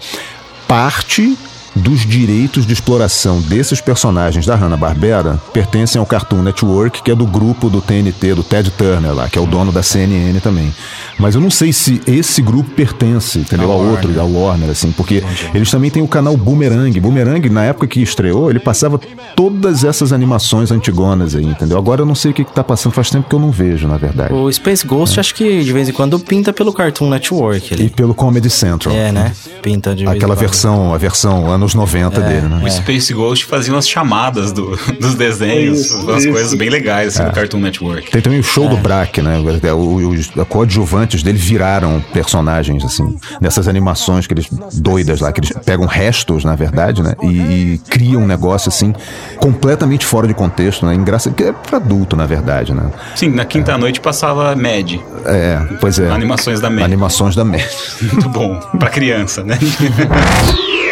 [0.68, 1.37] parte
[1.74, 7.26] dos direitos de exploração desses personagens da Hanna-Barbera pertencem ao Cartoon Network, que é do
[7.26, 10.72] grupo do TNT, do Ted Turner lá, que é o dono da CNN também.
[11.18, 13.70] Mas eu não sei se esse grupo pertence, entendeu?
[13.70, 15.22] Ao outro, ao Warner, assim, porque
[15.54, 16.98] eles também têm o canal Boomerang.
[17.00, 19.00] Boomerang, na época que estreou, ele passava
[19.37, 21.78] todas essas animações antigonas aí, entendeu?
[21.78, 23.87] Agora eu não sei o que, que tá passando, faz tempo que eu não vejo,
[23.87, 24.32] na verdade.
[24.32, 27.72] O Space Ghost, acho que de vez em quando pinta pelo Cartoon Network.
[27.72, 27.90] E Ele.
[27.90, 28.94] pelo Comedy Central.
[28.94, 29.32] É, né?
[29.62, 32.61] Pinta de Aquela versão, a versão anos 90 dele, né?
[32.64, 36.33] O Space Ghost fazia umas chamadas do- dos desenhos, Isso, umas isso.
[36.33, 38.11] coisas bem legais assim, no Cartoon Network.
[38.11, 39.38] Tem também o show do Brack, né?
[39.72, 44.46] O- o- Os coadjuvantes dele viraram personagens, assim, dessas animações que eles.
[44.74, 47.14] doidas lá, que eles pegam restos, na verdade, né?
[47.22, 47.27] E,
[47.74, 48.92] e criam um negócio, assim,
[49.38, 50.94] completamente fora de contexto, né?
[50.94, 52.90] Engraçado, que é pra adulto, na verdade, né?
[53.14, 54.94] Sim, na quinta-noite passava Mad.
[55.24, 56.11] É, pois é.
[56.11, 56.85] Animações da Mad.
[56.85, 57.62] Animações da Mad.
[58.03, 58.59] Muito bom.
[58.79, 59.59] Pra criança, né?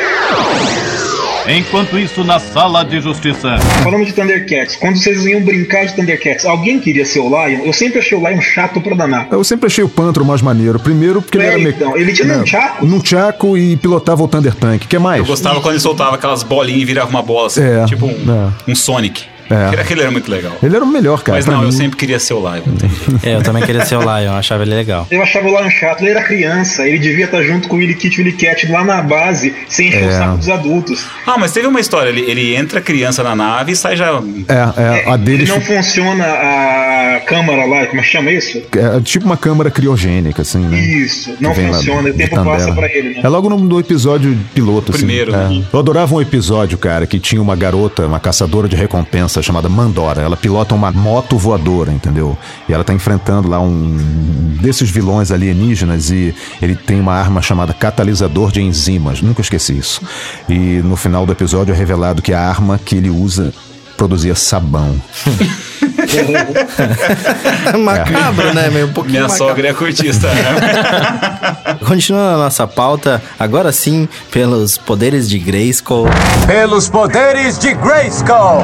[1.49, 3.59] Enquanto isso, na sala de justiça.
[3.83, 7.63] Falando de Thundercats, quando vocês iam brincar de Thundercats, alguém queria ser o Lion?
[7.65, 9.27] Eu sempre achei o Lion chato pra danar.
[9.31, 10.79] Eu sempre achei o Pantro mais maneiro.
[10.79, 11.71] Primeiro porque ele É, era meio.
[11.71, 12.87] então, ele tinha num tchaco?
[12.87, 14.87] Num tchaco e pilotava o Thunder Tank.
[14.87, 15.19] que mais?
[15.19, 18.11] Eu gostava quando ele soltava aquelas bolinhas e virava uma bola, assim, É, tipo um,
[18.11, 18.71] é.
[18.71, 19.25] um Sonic.
[19.53, 19.81] É.
[19.81, 20.53] Aquele- era muito legal.
[20.63, 21.37] Ele era o melhor, cara.
[21.39, 21.73] Mas não, eu mim.
[21.73, 22.63] sempre queria ser o Lion.
[23.23, 25.07] É, eu também queria ser o Lion, eu achava ele legal.
[25.11, 27.95] Eu achava o Lion chato, ele era criança, ele devia estar junto com o Willy
[27.95, 30.09] Kit e o Willy Cat lá na base, sem encher É.
[30.09, 31.05] o saco dos adultos.
[31.27, 34.21] Ah, mas teve uma história, ele, ele entra criança na nave e sai já...
[34.49, 38.59] É, é, a dele não funciona a câmara lá, como é que chama isso?
[38.77, 40.79] é tipo uma câmara criogênica, assim, né?
[40.81, 43.21] Isso, não funciona, o tempo passa pra ele, né?
[43.23, 45.05] É logo no, no episódio piloto, assim.
[45.07, 45.49] Primeiro, É.
[45.49, 45.65] né?
[45.73, 50.23] Eu adorava um episódio, cara, que tinha uma garota, uma caçadora de recompensa chamada Mandora.
[50.23, 52.37] Ela pilota uma moto voadora, entendeu?
[52.69, 57.73] E ela tá enfrentando lá um desses vilões alienígenas e ele tem uma arma chamada
[57.73, 59.21] catalisador de enzimas.
[59.23, 60.01] Nunca esqueci isso.
[60.49, 63.53] E no final do episódio é revelado que a arma que ele usa
[63.97, 65.01] produzia sabão.
[67.79, 68.71] Macabro, né?
[68.71, 69.49] Meio um pouquinho Minha macabro.
[69.49, 70.29] sogra é cortista.
[70.29, 71.77] né?
[71.87, 76.07] Continuando a nossa pauta, agora sim, pelos poderes de Grayskull.
[76.47, 78.63] Pelos poderes de Grayskull!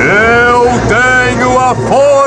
[0.00, 2.17] Eu tenho a força!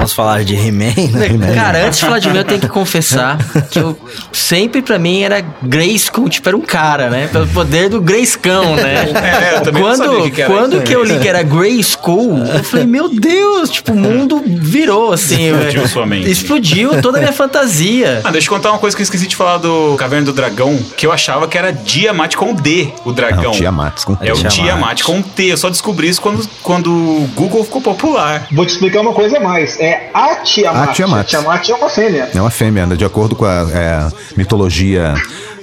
[0.00, 0.94] Vamos falar de He-Man,
[1.36, 1.54] né?
[1.54, 3.36] Cara, antes de falar de mim, eu tenho que confessar
[3.70, 3.94] que eu
[4.32, 7.28] sempre pra mim era Grayskull, tipo, era um cara, né?
[7.30, 9.10] Pelo poder do Grayscão, né?
[9.20, 10.84] É, eu também não quando que que era quando isso.
[10.84, 15.50] que eu li que era Grayskull, eu falei, meu Deus, tipo, o mundo virou assim.
[15.50, 16.30] Explodiu sua mente.
[16.30, 18.22] Explodiu toda a minha fantasia.
[18.24, 20.78] Ah, deixa eu contar uma coisa que eu esqueci de falar do Caverna do Dragão,
[20.96, 23.42] que eu achava que era Diamante com D, o dragão.
[23.42, 24.04] Não, Tiamat.
[24.04, 24.16] Com...
[24.22, 24.36] É o.
[24.36, 25.44] Tiamat com T.
[25.44, 28.46] Eu só descobri isso quando, quando o Google ficou popular.
[28.50, 29.78] Vou te explicar uma coisa a mais.
[29.78, 30.88] É a Tiamat.
[30.88, 31.28] A Tiamat.
[31.28, 32.30] Tiamat é uma fêmea.
[32.34, 32.96] É uma fêmea, né?
[32.96, 35.14] de acordo com a é, mitologia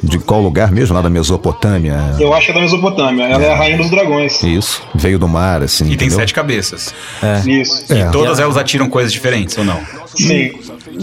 [0.02, 0.96] de qual lugar mesmo?
[0.96, 1.98] Lá da Mesopotâmia.
[2.20, 3.24] Eu acho que é da Mesopotâmia.
[3.26, 4.42] Ela é a rainha dos dragões.
[4.44, 4.84] Isso.
[4.94, 5.86] Veio do mar, assim.
[5.86, 6.18] E tem entendeu?
[6.18, 6.94] sete cabeças.
[7.46, 7.92] Isso.
[7.92, 8.10] É.
[8.10, 9.80] Todas elas atiram coisas diferentes, ou não?
[10.16, 10.52] Sim.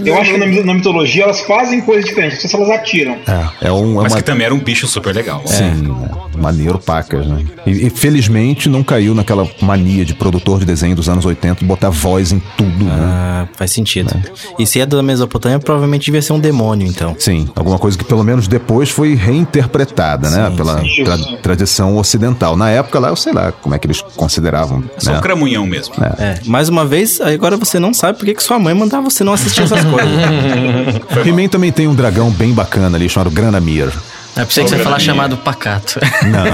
[0.04, 2.36] Eu acho que na, na mitologia elas fazem coisas diferentes.
[2.36, 3.16] Não sei se elas atiram.
[3.26, 4.18] É, é, um, é Mas uma.
[4.18, 5.42] que também era um bicho super legal.
[5.46, 6.10] Sim, né?
[6.36, 7.44] maneiro pacas, né?
[7.66, 11.64] E, e felizmente não caiu naquela mania de produtor de desenho dos anos 80 de
[11.64, 12.92] botar voz em tudo, né?
[12.92, 14.14] Ah, faz sentido.
[14.58, 17.14] E se é da Mesopotâmia, provavelmente devia ser um demônio, então.
[17.18, 20.52] Sim, alguma coisa que pelo menos depois foi reinterpretada, né?
[20.56, 21.04] Pela sim.
[21.04, 22.56] tra- tradição ocidental.
[22.56, 24.84] Na época lá, eu sei lá como é que eles consideravam.
[24.98, 25.18] Só né?
[25.18, 25.94] um cramunhão mesmo.
[26.18, 29.24] É, mais uma vez, agora você não sabe por que que sua mãe mandava você
[29.24, 31.26] não assistir essas coisas.
[31.26, 33.90] He-Man também tem um dragão bem bacana ali, chamado Granamir.
[34.36, 36.00] Eu pensei que você ia falar chamado pacato.
[36.26, 36.44] Não,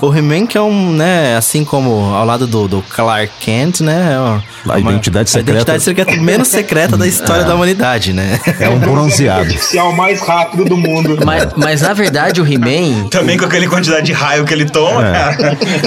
[0.08, 4.14] o He-Man que é um, né, assim como ao lado do, do Clark Kent, né?
[4.14, 4.42] é uma-
[4.74, 8.40] A identidade a secreta- identidade secreta menos secreta da história da humanidade, né?
[8.58, 9.40] é um bronzeado.
[9.46, 11.18] artificial mais rápido do mundo.
[11.24, 15.02] Mas, mas na verdade o He-Man Também com aquela quantidade de raio que ele toma,
[15.02, 15.36] cara.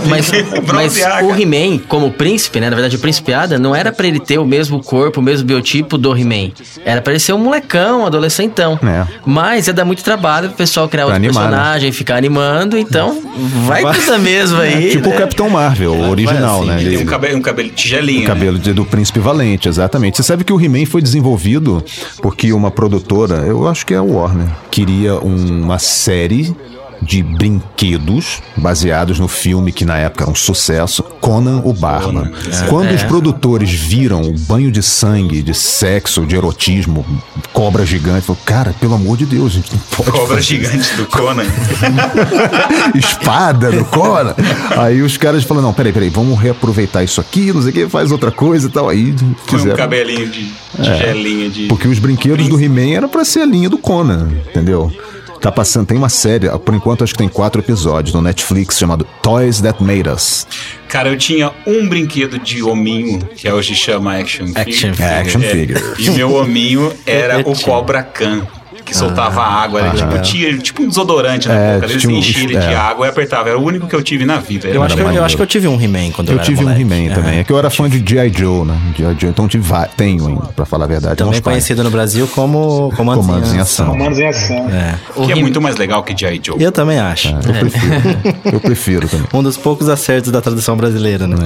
[0.07, 0.31] Mas,
[0.73, 1.35] mas o.
[1.39, 2.69] He-Man, como príncipe, né?
[2.69, 5.45] Na verdade, o príncipe Ada não era pra ele ter o mesmo corpo, o mesmo
[5.47, 6.51] biotipo do He-Man.
[6.85, 8.77] Era pra ele ser um molecão, um adolescentão.
[8.83, 9.05] É.
[9.25, 11.57] Mas ia dar muito trabalho pro pessoal criar Pra outro animar, né?
[11.57, 12.77] personagem, ficar animando.
[12.77, 13.21] Então,
[13.65, 14.91] vai tudo mesmo aí.
[14.91, 15.17] Tipo o né?
[15.17, 16.81] Capitão Marvel, o original, assim, né?
[16.83, 18.23] Ele um cabelo, um cabelo de tigelinha.
[18.23, 20.17] O cabelo de- do Príncipe Valente, exatamente.
[20.17, 21.83] Você sabe que o He-Man foi desenvolvido
[22.21, 26.55] porque uma produtora, eu acho que é a Warner, queria uma série
[27.01, 32.31] de brinquedos baseados no filme que na época era um sucesso, Conan o Barman.
[32.69, 37.05] Quando os produtores viram o banho de sangue, de sexo, de erotismo,
[37.53, 40.95] cobra gigante, falou, cara, pelo amor de Deus, a gente não pode Cobra fazer gigante
[40.95, 41.43] do Conan.
[42.95, 44.35] espada do Conan.
[44.77, 47.89] Aí os caras falaram, não, peraí, peraí, vamos reaproveitar isso aqui, não sei o que,
[47.89, 48.89] faz outra coisa e tal.
[48.89, 49.77] Aí Com um fizeram.
[49.77, 51.67] cabelinho de, de gelinha de.
[51.67, 54.91] Porque os brinquedos do He-Man eram pra ser a linha do Conan, entendeu?
[55.41, 59.07] Tá passando, tem uma série, por enquanto acho que tem quatro episódios no Netflix chamado
[59.21, 60.45] Toys That Made Us.
[60.89, 64.61] Cara, eu tinha um brinquedo de hominho, que hoje chama Action Figure.
[64.61, 65.13] Action figure.
[65.13, 65.81] Action figure.
[65.97, 67.57] E meu hominho era o.
[67.59, 68.45] Cobra Khan.
[68.85, 71.85] Que soltava água, era tipo, tinha, tipo um desodorante na É, boca.
[71.91, 72.75] Eles um- enchiam ele de é.
[72.75, 73.49] água e apertava.
[73.49, 74.67] Era o único que eu tive na vida.
[74.67, 76.45] Eu acho, que, eu- eu acho que eu tive um He-Man quando eu, Eu era
[76.45, 76.81] tive um moleque.
[76.81, 77.39] He-Man também.
[77.39, 78.29] É que eu era fã de G.I.
[78.35, 78.77] Joe, né?
[78.97, 79.15] G.I.
[79.19, 81.15] Joe, então tive, tenho ainda, pra falar a verdade.
[81.17, 83.87] Também conhecido no Brasil como Comandos, Comandos em Ação.
[83.91, 84.67] Comandos em ação.
[84.69, 84.95] É.
[85.25, 86.41] Que é muito mais legal que G.I.
[86.43, 86.55] Joe.
[86.61, 87.29] Eu também acho.
[87.29, 88.39] Eu prefiro.
[88.53, 89.27] eu prefiro também.
[89.33, 91.37] Um dos poucos acertos da tradução brasileira, né?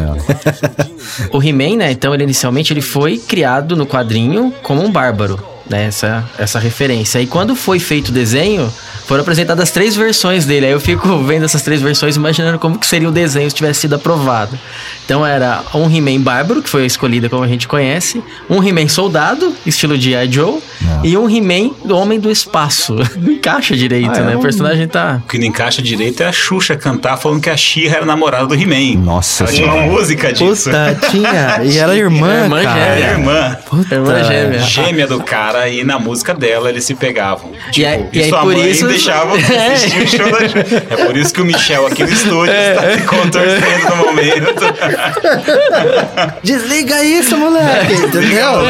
[0.48, 0.94] É.
[1.32, 1.92] O He-Man, né?
[1.92, 5.38] Então, ele inicialmente ele foi criado no quadrinho como um bárbaro,
[5.70, 5.86] né?
[5.86, 7.20] Essa, essa referência.
[7.20, 8.72] E quando foi feito o desenho,
[9.06, 10.66] foram apresentadas três versões dele.
[10.66, 13.82] Aí eu fico vendo essas três versões, imaginando como que seria o desenho se tivesse
[13.82, 14.58] sido aprovado.
[15.06, 19.54] Então era um He-Man bárbaro, que foi escolhido como a gente conhece, um He-Man soldado,
[19.66, 20.32] estilo de I.
[20.32, 20.60] Joe,
[21.04, 22.96] e um He-Man do Homem do Espaço.
[23.18, 24.36] Não encaixa direito, Ah, é né?
[24.36, 25.22] um- O personagem tá...
[25.24, 28.46] O que não encaixa direito é a Xuxa cantar falando que a Xirra era namorada
[28.48, 29.00] do He-Man.
[29.04, 30.70] Nossa Ela tinha uma música disso.
[30.70, 31.60] Puta, tinha.
[31.64, 32.80] E ela é irmã, É irmã cara.
[32.80, 33.12] Era gêmea.
[33.12, 33.58] irmã.
[33.92, 34.60] Irmã gêmea.
[34.60, 37.52] Gêmea do cara e na música dela eles se pegavam.
[37.72, 39.74] Tipo, aí- e, e aí sua por mãe isso- deixava É.
[39.74, 40.84] assistir o show da Xuxa.
[40.90, 44.64] É por isso que o Michel aqui no estúdio está se contorcendo no momento.
[46.44, 48.64] Desliga isso, moleque, entendeu?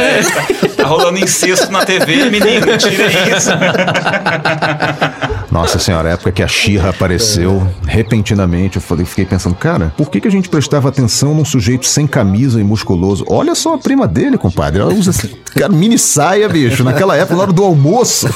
[0.76, 3.06] Tá rolando incesto na TV, menino, tira
[3.36, 3.50] isso.
[5.54, 10.10] Nossa senhora, a época que a Xirra apareceu, repentinamente, eu falei, fiquei pensando, cara, por
[10.10, 13.24] que, que a gente prestava atenção num sujeito sem camisa e musculoso?
[13.28, 14.80] Olha só a prima dele, compadre.
[14.80, 15.12] Ela usa
[15.54, 18.28] cara, mini saia, bicho, naquela época, na hora do almoço.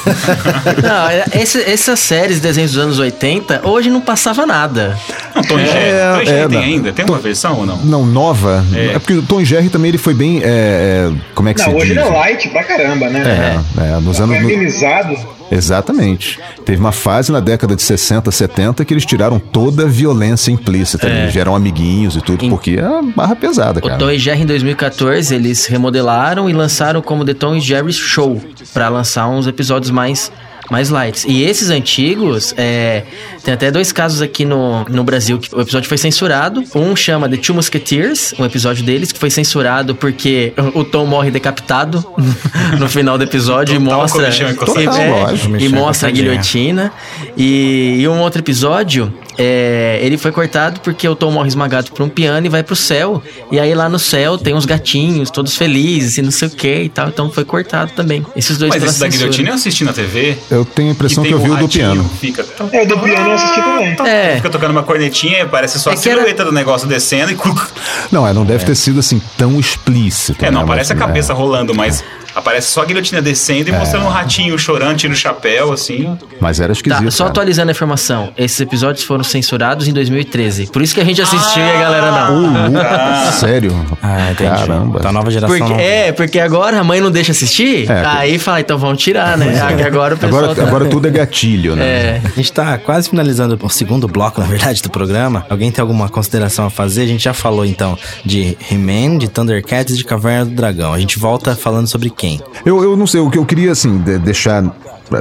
[0.80, 4.96] Não, é- esse- essas séries, desenhos dos anos 80, hoje não passava nada.
[5.34, 5.78] Não, Tom e Jerry.
[5.88, 6.64] É, Tom e Jerry é, tem não.
[6.64, 6.92] ainda?
[6.92, 7.78] Tem uma versão ou não?
[7.78, 8.64] Não, nova.
[8.72, 8.98] É, É.
[9.00, 10.40] porque o Tom Jerry também ele foi bem.
[10.44, 11.96] é, é, como é que Não, se hoje diz?
[11.96, 13.60] ele é light pra caramba, né?
[13.76, 14.40] É, é, nos Tá anos.
[14.40, 15.16] no- organizado.
[15.50, 16.38] Exatamente.
[16.64, 21.08] Teve uma fase na década de 60, 70 que eles tiraram toda a violência implícita.
[21.08, 23.98] Eles eram amiguinhos e tudo, porque é uma barra pesada, O cara.
[23.98, 28.40] Tom e Jerry em 2014 eles remodelaram e lançaram como The Tom e Jerry Show
[28.72, 30.30] pra lançar uns episódios mais
[30.70, 31.24] mais lights.
[31.26, 33.04] E esses antigos, é,
[33.42, 36.62] tem até dois casos aqui no, no Brasil que o episódio foi censurado.
[36.74, 41.30] Um chama The Two Musketeers, um episódio deles que foi censurado porque o Tom morre
[41.30, 42.04] decapitado
[42.78, 44.92] no final do episódio e mostra encostadinho.
[44.92, 45.56] e, é, lógico.
[45.56, 46.92] e mostra a guilhotina.
[47.36, 52.02] E, e um outro episódio, é, ele foi cortado porque o Tom morre esmagado por
[52.02, 53.22] um piano e vai pro céu.
[53.52, 56.82] E aí lá no céu tem uns gatinhos, todos felizes e não sei o que
[56.82, 57.08] e tal.
[57.08, 58.26] Então foi cortado também.
[58.34, 60.36] Esses dois Mas esse da guilhotina eu assisti na TV.
[60.50, 62.10] Eu tenho a impressão que, tem eu vi um o do piano.
[62.20, 63.96] Fica, É, o do piano eu assisti também.
[64.08, 67.30] É, fica tocando uma cornetinha, parece só É a que era- silhueta do negócio descendo
[67.30, 67.38] e...
[68.10, 70.44] Não, é, não deve ter sido assim tão explícito.
[70.44, 71.36] É, não né, aparece a mas, cabeça é.
[71.36, 72.02] rolando, mas
[72.38, 76.16] aparece só a guilhotina descendo e mostrando um ratinho chorando, tira o chapéu, assim.
[76.40, 77.04] Mas era esquisito.
[77.04, 77.30] Tá, só cara.
[77.30, 78.32] atualizando a informação.
[78.36, 80.68] Esses episódios foram censurados em 2013.
[80.68, 82.44] Por isso que a gente assistiu e a galera não.
[82.44, 83.86] Uh, uh, sério?
[84.02, 84.50] Ah, entendi.
[84.50, 85.00] Caramba.
[85.00, 85.58] Da nova geração.
[85.58, 89.36] Porque, é, porque agora a mãe não deixa assistir, É, aí fala, então vamos tirar,
[89.36, 89.60] né?
[89.60, 91.84] Ah, que agora o pessoal Agora, tá- agora tudo é gatilho, né?
[91.84, 92.22] É.
[92.24, 95.44] A gente tá quase finalizando o segundo bloco, na verdade, do programa.
[95.50, 97.02] Alguém tem alguma consideração a fazer?
[97.02, 100.92] A gente já falou, então, de He-Man, de Thundercats e de Caverna do Dragão.
[100.94, 102.27] A gente volta falando sobre quem?
[102.64, 104.62] Eu, eu não sei, o que eu queria, assim, de- deixar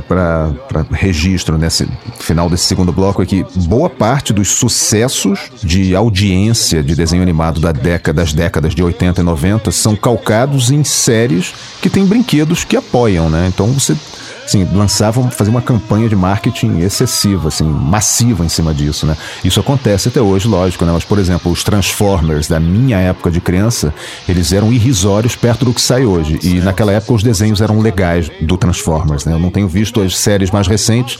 [0.07, 0.51] para
[0.91, 1.87] registro nesse
[2.19, 7.61] final desse segundo bloco é que boa parte dos sucessos de audiência de desenho animado
[7.61, 12.65] da década, das décadas de 80 e 90 são calcados em séries que têm brinquedos
[12.65, 13.45] que apoiam, né?
[13.47, 13.95] Então você
[14.47, 19.15] assim, lançavam, fazer uma campanha de marketing excessiva, assim, massiva em cima disso, né?
[19.43, 20.91] Isso acontece até hoje, lógico, né?
[20.93, 23.93] Mas, por exemplo, os Transformers da minha época de criança,
[24.27, 26.39] eles eram irrisórios perto do que sai hoje.
[26.41, 29.33] E naquela época os desenhos eram legais do Transformers, né?
[29.33, 31.19] Eu não tenho visto as séries mais recentes,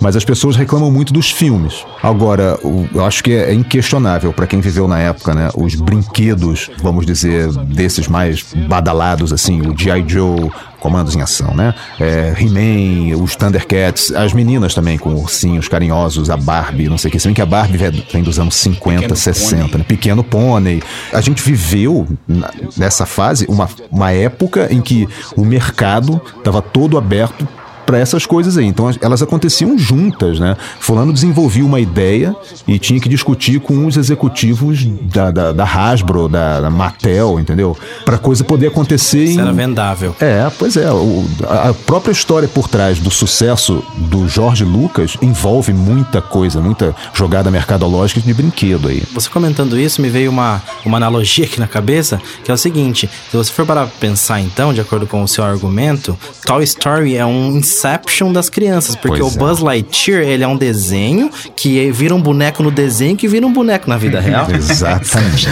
[0.00, 1.84] mas as pessoas reclamam muito dos filmes.
[2.00, 2.58] Agora,
[2.94, 5.50] eu acho que é inquestionável para quem viveu na época, né?
[5.56, 10.04] Os brinquedos, vamos dizer, desses mais badalados, assim, o G.I.
[10.06, 11.74] Joe, Comandos em Ação, né?
[12.00, 17.12] É, He-Man, os Thundercats, as meninas também com ursinhos carinhosos, a Barbie, não sei o
[17.12, 17.18] que.
[17.18, 17.78] Se bem que a Barbie
[18.12, 19.78] vem dos anos 50, Pequeno 60, Pônei.
[19.78, 19.84] né?
[19.88, 20.82] Pequeno Pônei.
[21.12, 26.96] A gente viveu na- nessa fase uma, uma época em que o mercado estava todo
[26.96, 27.46] aberto
[27.88, 28.66] pra essas coisas aí.
[28.66, 30.58] Então elas aconteciam juntas, né?
[30.78, 36.28] Fulano desenvolvia uma ideia e tinha que discutir com os executivos da, da, da Hasbro,
[36.28, 37.74] da, da Mattel, entendeu?
[38.04, 39.40] Pra coisa poder acontecer Isso em...
[39.42, 40.14] era vendável.
[40.20, 40.92] É, pois é.
[40.92, 46.60] o- a a própria história por trás do sucesso do Jorge Lucas envolve muita coisa,
[46.60, 49.02] muita jogada mercadológica de brinquedo aí.
[49.14, 53.08] Você comentando isso, me veio uma, uma analogia aqui na cabeça, que é o seguinte:
[53.30, 57.24] se você for para pensar, então, de acordo com o seu argumento, Toy Story é
[57.24, 59.38] um Inception das crianças, porque Pois o é.
[59.38, 63.52] Buzz Lightyear ele é um desenho que vira um boneco no desenho que vira um
[63.52, 64.48] boneco na vida real.
[64.52, 65.48] Exatamente.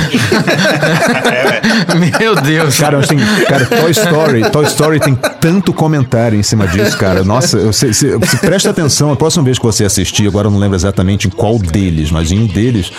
[2.20, 2.78] Meu Deus.
[2.78, 7.22] Cara, mas tem, cara, Toy Story, Toy Story tem tanto comentário em cima disso, cara.
[7.24, 11.28] Nossa, se presta atenção, a próxima vez que você assistir, agora eu não lembro exatamente
[11.28, 12.90] em qual deles, mas em um deles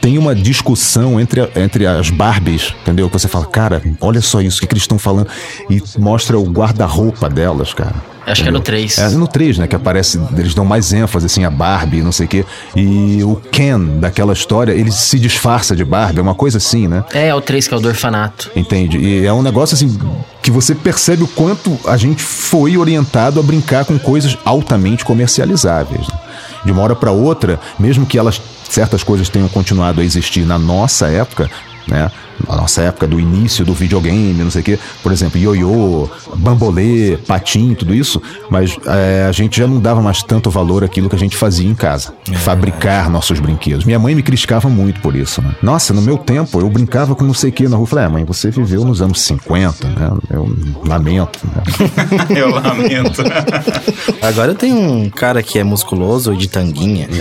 [0.00, 3.08] tem uma discussão entre, a- entre as Barbies, entendeu?
[3.08, 5.26] Que você fala, cara, olha só isso, o que, que eles estão falando?
[5.68, 7.96] E mostra o guarda-roupa delas, cara.
[8.30, 8.86] Acho que é no Entendeu?
[8.86, 8.98] 3.
[8.98, 9.66] É no 3, né?
[9.66, 12.44] Que aparece, eles dão mais ênfase, assim, a Barbie, não sei o quê.
[12.76, 17.04] E o Ken, daquela história, ele se disfarça de Barbie, é uma coisa assim, né?
[17.12, 18.50] É, é o 3 que é o do orfanato.
[18.54, 18.98] Entende?
[18.98, 19.98] E é um negócio assim
[20.42, 26.06] que você percebe o quanto a gente foi orientado a brincar com coisas altamente comercializáveis.
[26.08, 26.18] né?
[26.64, 30.58] De uma hora para outra, mesmo que elas certas coisas tenham continuado a existir na
[30.58, 31.50] nossa época,
[31.86, 32.10] né?
[32.46, 37.18] Na nossa época do início do videogame, não sei o quê, por exemplo, ioiô, bambolê,
[37.26, 38.20] patim, tudo isso,
[38.50, 41.68] mas é, a gente já não dava mais tanto valor àquilo que a gente fazia
[41.68, 43.84] em casa, fabricar nossos brinquedos.
[43.84, 45.42] Minha mãe me criticava muito por isso.
[45.42, 45.54] Né?
[45.62, 47.84] Nossa, no meu tempo eu brincava com não sei o que na rua.
[47.84, 50.10] Eu falei, ah, mãe, você viveu nos anos 50, né?
[50.30, 51.38] Eu lamento.
[51.44, 51.62] Né?
[52.38, 53.22] Eu lamento.
[54.22, 57.08] Agora eu tenho um cara que é musculoso e de tanguinha.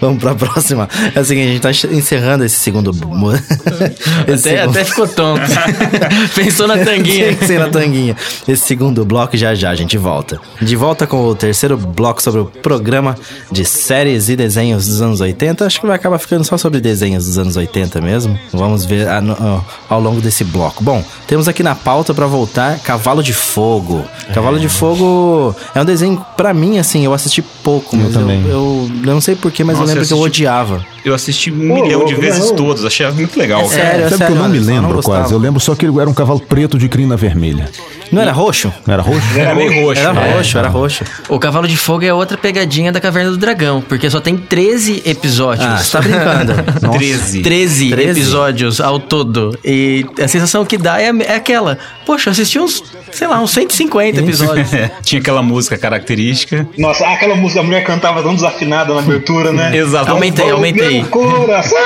[0.00, 0.88] Vamos pra próxima.
[1.14, 2.90] É o seguinte, a gente tá encerrando esse segundo.
[4.26, 5.42] esse Até, segundo- até ficou tonto.
[6.34, 7.36] Pensou na tanguinha.
[7.46, 8.16] Sem na tanguinha.
[8.46, 10.40] Esse segundo bloco já já a gente volta.
[10.60, 13.14] De volta com o terceiro bloco sobre o programa
[13.50, 15.64] de séries e desenhos dos anos 80.
[15.66, 18.38] Acho que vai acabar ficando só sobre desenhos dos anos 80 mesmo.
[18.52, 20.82] Vamos ver a- no- ao- longo desse bloco.
[20.82, 24.04] Bom, temos aqui na pauta pra voltar Cavalo de Fogo.
[24.34, 28.44] Cavalo de Fogo é um desenho pra mim assim, eu assisti pouco, mas eu, também.
[28.48, 30.84] eu não sei porquê, mas Nossa, eu lembro eu que eu assisti- odiava.
[31.04, 32.56] Eu assisti um milhão de vezes não.
[32.56, 33.60] todos, achei muito legal.
[33.60, 33.74] É cara.
[33.74, 35.18] sério, é Sabe que eu sério, não me não lembro gostava.
[35.18, 35.32] quase.
[35.34, 37.68] Eu lembro só que ele era um cavalo preto de crina vermelha.
[38.12, 38.72] Não era roxo?
[38.86, 39.38] Não era roxo?
[39.38, 40.02] Era meio roxo.
[40.02, 40.34] Era né?
[40.34, 41.04] roxo, era roxo.
[41.28, 45.02] O Cavalo de Fogo é outra pegadinha da Caverna do Dragão, porque só tem 13
[45.06, 45.66] episódios.
[45.66, 46.52] Ah, você tá brincando.
[46.98, 47.42] 13.
[47.42, 48.10] 13, 13?
[48.10, 49.58] episódios ao todo.
[49.64, 51.78] E a sensação que dá é, é aquela.
[52.04, 54.72] Poxa, eu assisti uns, sei lá, uns 150 episódios.
[54.74, 56.66] É, tinha aquela música característica.
[56.76, 59.74] Nossa, aquela música, a mulher cantava tão desafinada na abertura, né?
[59.76, 60.10] Exato.
[60.10, 61.02] Aumentei, aumentei.
[61.04, 61.78] coração.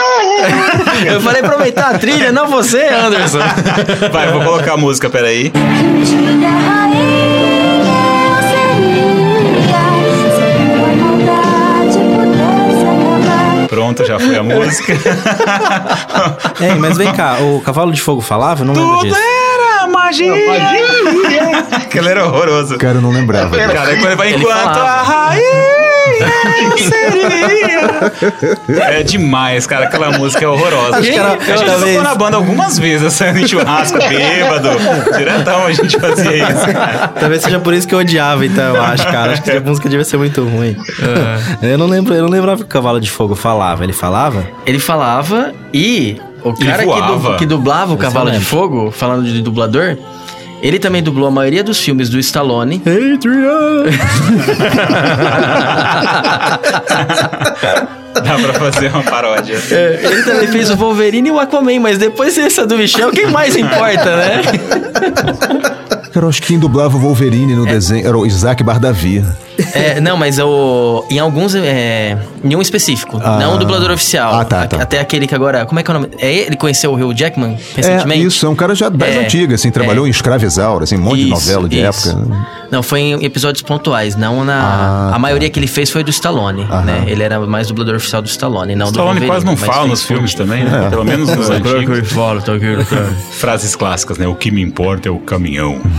[1.07, 3.39] Eu falei pra aumentar a trilha, não você, Anderson.
[4.13, 5.53] Vai, vou colocar a música, peraí.
[13.69, 14.93] Pronto, já foi a música.
[16.61, 18.65] Ei, mas vem cá, o Cavalo de Fogo falava?
[18.65, 19.21] Não lembro Tudo disso.
[19.21, 20.33] era magia.
[21.73, 22.79] Aquele era horroroso.
[22.79, 23.57] Cara, eu não lembrava.
[23.57, 25.37] Cara, ele vai enquanto a
[26.45, 27.27] rainha seria.
[28.99, 29.87] É demais, cara.
[29.87, 30.99] Aquela música é horrorosa.
[30.99, 34.69] Acho que era- a gente tocou na banda algumas vezes, saindo em churrasco bêbado.
[35.17, 36.67] Diretão a gente fazia isso.
[36.73, 37.09] cara.
[37.19, 39.33] Talvez seja por isso que eu odiava, então, eu acho, cara.
[39.33, 40.77] Acho que a música devia ser muito ruim.
[41.63, 43.85] Eu não lembro, eu não lembrava que o Cavalo de Fogo falava.
[43.85, 44.47] Ele falava?
[44.67, 48.41] Ele falava e o cara que, du- que dublava o Esse eu Cavalo de.
[48.41, 49.97] Fogo, falando de dublador,
[50.63, 52.83] ele também dublou a maioria dos filmes do Stallone.
[58.15, 59.61] Dá pra fazer uma paródia.
[59.71, 63.27] É, ele também fez o Wolverine e o Aquaman, mas depois dessa do Michel, quem
[63.27, 64.43] mais importa, né?
[66.13, 69.23] Cara, eu acho que quem dublava o Wolverine no desenho era o Isaac Bardavi.
[69.75, 71.55] É, não, mas o, em alguns.
[71.55, 73.21] É, em um específico.
[73.23, 73.39] Ah.
[73.39, 74.35] não o dublador oficial.
[74.35, 74.83] Ah, tá, tá.
[74.83, 75.65] Até aquele que agora.
[75.67, 76.11] Como é que é o nome?
[76.19, 78.25] É ele conheceu o Hugh Jackman É, recentemente?
[78.27, 81.17] isso, é um cara já das É, antigas, assim, trabalhou em Escravizaura, assim, um monte
[81.17, 82.09] de Isso, novela de isso.
[82.11, 82.47] época.
[82.71, 84.57] Não, foi em episódios pontuais, não na.
[84.57, 87.05] Ah, a maioria que ele fez foi do Stallone, né?
[87.07, 90.35] Ele era mais dublador oficial do Stallone, não do Stallone quase não fala nos filmes
[90.35, 90.89] também, né?
[90.91, 92.13] Pelo menos nos antigos.
[92.13, 92.67] fala, tá aqui,
[93.33, 94.27] Frases clássicas, né?
[94.27, 95.81] O que me importa é o caminhão.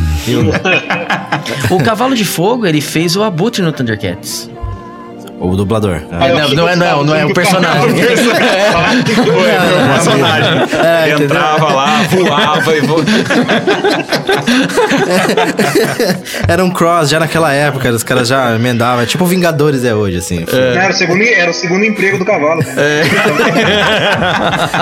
[1.70, 4.50] O Cavalo de Fogo, ele fez o Abutre no Thundercats.
[5.40, 6.02] O dublador.
[6.12, 7.92] É, não, não é, não, não é o personagem.
[7.92, 7.94] O
[9.94, 10.58] personagem.
[11.14, 13.06] Ele entrava lá, voava e voava.
[16.48, 19.04] Era um cross já naquela época, os caras já emendavam.
[19.04, 20.46] É tipo Vingadores é hoje, assim.
[20.52, 22.64] Era, o segundo, era o segundo emprego do cavalo.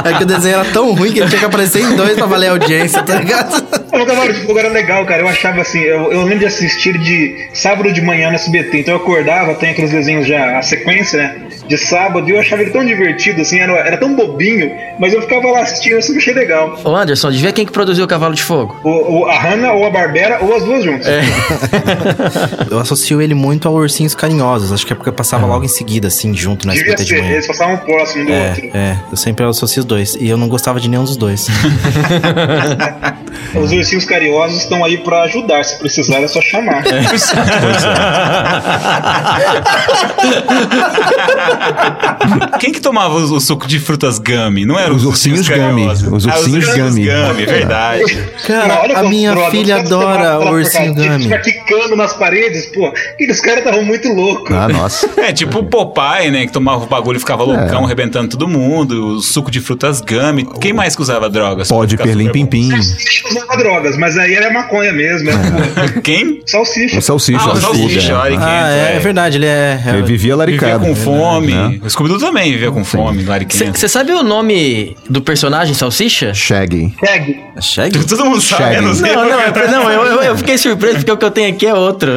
[0.06, 2.26] É que o desenho era tão ruim que ele tinha que aparecer em dois pra
[2.26, 3.66] valer a audiência, tá ligado?
[4.01, 5.22] O Cavalo de Fogo era legal, cara.
[5.22, 8.80] Eu achava assim, eu, eu lembro de assistir de sábado de manhã no SBT.
[8.80, 11.36] Então eu acordava, tem aqueles desenhos já, a sequência, né?
[11.68, 15.22] De sábado, e eu achava ele tão divertido, assim, era, era tão bobinho, mas eu
[15.22, 16.80] ficava lá assistindo, eu sempre achei legal.
[16.84, 18.80] Ô Anderson, devia quem que produziu o Cavalo de Fogo?
[18.84, 21.08] O, o- a Hannah ou a Barbera, ou as duas juntas.
[22.70, 24.72] Eu associo ele muito a Ursinhos Carinhosos.
[24.72, 27.34] Acho que é porque passava logo em seguida, assim, junto na Devia SBT de manhã.
[27.34, 28.70] eles passavam próximo um do É, outro.
[28.74, 30.16] é, eu sempre associo os dois.
[30.16, 31.48] E eu não gostava de nenhum dos dois.
[33.54, 36.84] Os ursinhos carinhosos estão aí pra ajudar, se precisar é só chamar.
[42.60, 44.66] Quem que tomava o, o suco de frutas gummy?
[44.66, 46.04] Não era Os ursinhos carinhosos?
[46.04, 47.06] gummy, os Ah, ursinhos gummy.
[47.06, 48.24] gummy, verdade.
[48.46, 51.24] Cara, Olha a minha filha os adora o Ursinho Gummy.
[51.24, 52.88] Ficar quicando nas paredes, pô.
[52.88, 54.56] Aqueles caras estavam muito loucos.
[54.56, 55.10] Ah, nossa.
[55.18, 56.46] É, tipo o Popeye, né?
[56.46, 57.86] Que tomava o bagulho e ficava loucão, É.
[57.86, 59.16] arrebentando todo mundo.
[59.16, 60.46] O suco de frutas gummy.
[60.60, 61.68] Quem mais que usava drogas?
[61.68, 62.48] Pode Pra ficar perlim super bom?
[62.50, 63.35] pim pim.
[63.38, 65.30] Usava drogas, mas aí era maconha mesmo.
[65.30, 66.42] É, Quem?
[66.46, 67.00] Salsicha.
[67.00, 67.40] O salsicha.
[67.42, 68.16] Ah, o salsicha, é.
[68.16, 68.48] ah, é, entra,
[68.96, 69.80] é verdade, ele é.
[69.86, 70.86] é- Ele vivia Vivia laricado.
[70.86, 71.54] com fome.
[71.54, 71.80] né?
[71.84, 73.78] O Scooby-Doo também vivia com fome, laricado.
[73.78, 76.34] Você sabe o nome do personagem Salsicha?
[76.34, 76.94] Shaggy.
[77.56, 78.06] É Shaggy?
[78.06, 78.76] Todo mundo sabe, Shaggy.
[78.78, 79.16] eu não sei.
[79.16, 81.66] Não, não, é- não eu, eu- eu fiquei surpreso porque o que eu tenho aqui
[81.68, 82.12] é outro.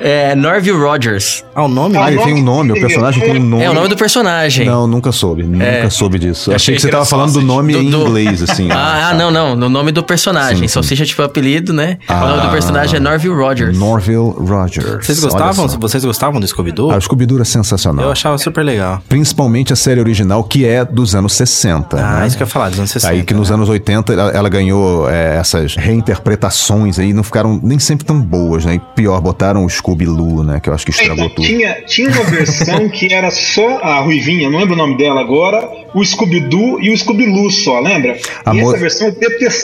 [0.00, 1.44] É, Norville Rogers.
[1.54, 1.96] Ah, o nome?
[1.96, 3.62] Ah, ele tem um nome, o personagem tem um nome.
[3.64, 4.66] É o nome do personagem.
[4.66, 5.42] Não, nunca soube.
[5.42, 5.90] Nunca É.
[5.90, 6.50] soube disso.
[6.50, 8.68] Eu Achei achei que você tava falando do nome Do- em inglês, assim.
[8.72, 9.54] Ah, ah, não, não.
[9.72, 10.56] No nome do personagem.
[10.58, 10.74] Sim, sim.
[10.74, 11.96] Salsicha, tipo, apelido, né?
[12.06, 12.50] o nome do Ah.
[12.50, 13.78] personagem é Norville Rogers.
[13.78, 15.06] Norville Rogers.
[15.06, 15.66] Vocês gostavam?
[15.66, 16.90] Vocês gostavam do Scooby-Doo?
[16.90, 18.04] Ah, o Scooby-Doo era sensacional.
[18.04, 19.00] Eu achava super legal.
[19.08, 21.96] Principalmente a série original, que é dos anos 60.
[21.98, 22.26] Ah, né?
[22.26, 23.12] isso que eu ia falar, dos anos 60.
[23.14, 23.54] Aí que nos né?
[23.54, 28.66] anos 80 ela, ela ganhou é, essas reinterpretações aí, não ficaram nem sempre tão boas,
[28.66, 28.74] né?
[28.74, 30.60] E pior, botaram o Scooby-Loo, né?
[30.60, 31.46] Que eu acho que estragou Então, tudo.
[31.46, 35.66] tinha, tinha uma versão que era só a Ruivinha, não lembro o nome dela agora,
[35.94, 38.18] o Scooby-Doo e o Scooby-Loo só, lembra?
[38.44, 39.61] A e mo- essa versão eu detestava.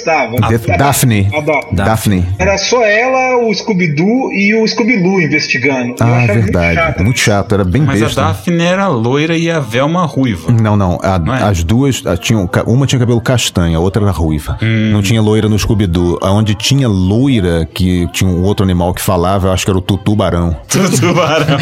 [0.49, 1.29] De- Daphne.
[1.35, 2.25] A da- Daphne.
[2.39, 5.95] Era só ela, o Scooby-Doo e o Scooby-Loo investigando.
[6.01, 6.75] Eu Ah, achava muito verdade.
[6.75, 7.03] chato.
[7.05, 8.23] Muito chato, era bem Mas a besta.
[8.23, 10.51] Daphne era loira e a Velma ruiva.
[10.53, 10.99] Não, não.
[11.03, 11.43] a- Não é?
[11.43, 12.49] As duas tinham.
[12.67, 14.57] Uma tinha cabelo castanho, a outra era ruiva.
[14.63, 14.91] Hum.
[14.93, 16.19] Não tinha loira no Scooby-Doo.
[16.23, 19.83] Onde tinha loira, que tinha um outro animal que falava, eu acho que era o
[19.83, 20.57] tutubarão.
[20.69, 21.59] Tubarão.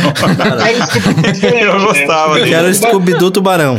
[0.67, 2.55] Era o Scooby-Doo diferente, Eu gostava Que dele.
[2.55, 3.79] era o Scooby-Doo Tubarão.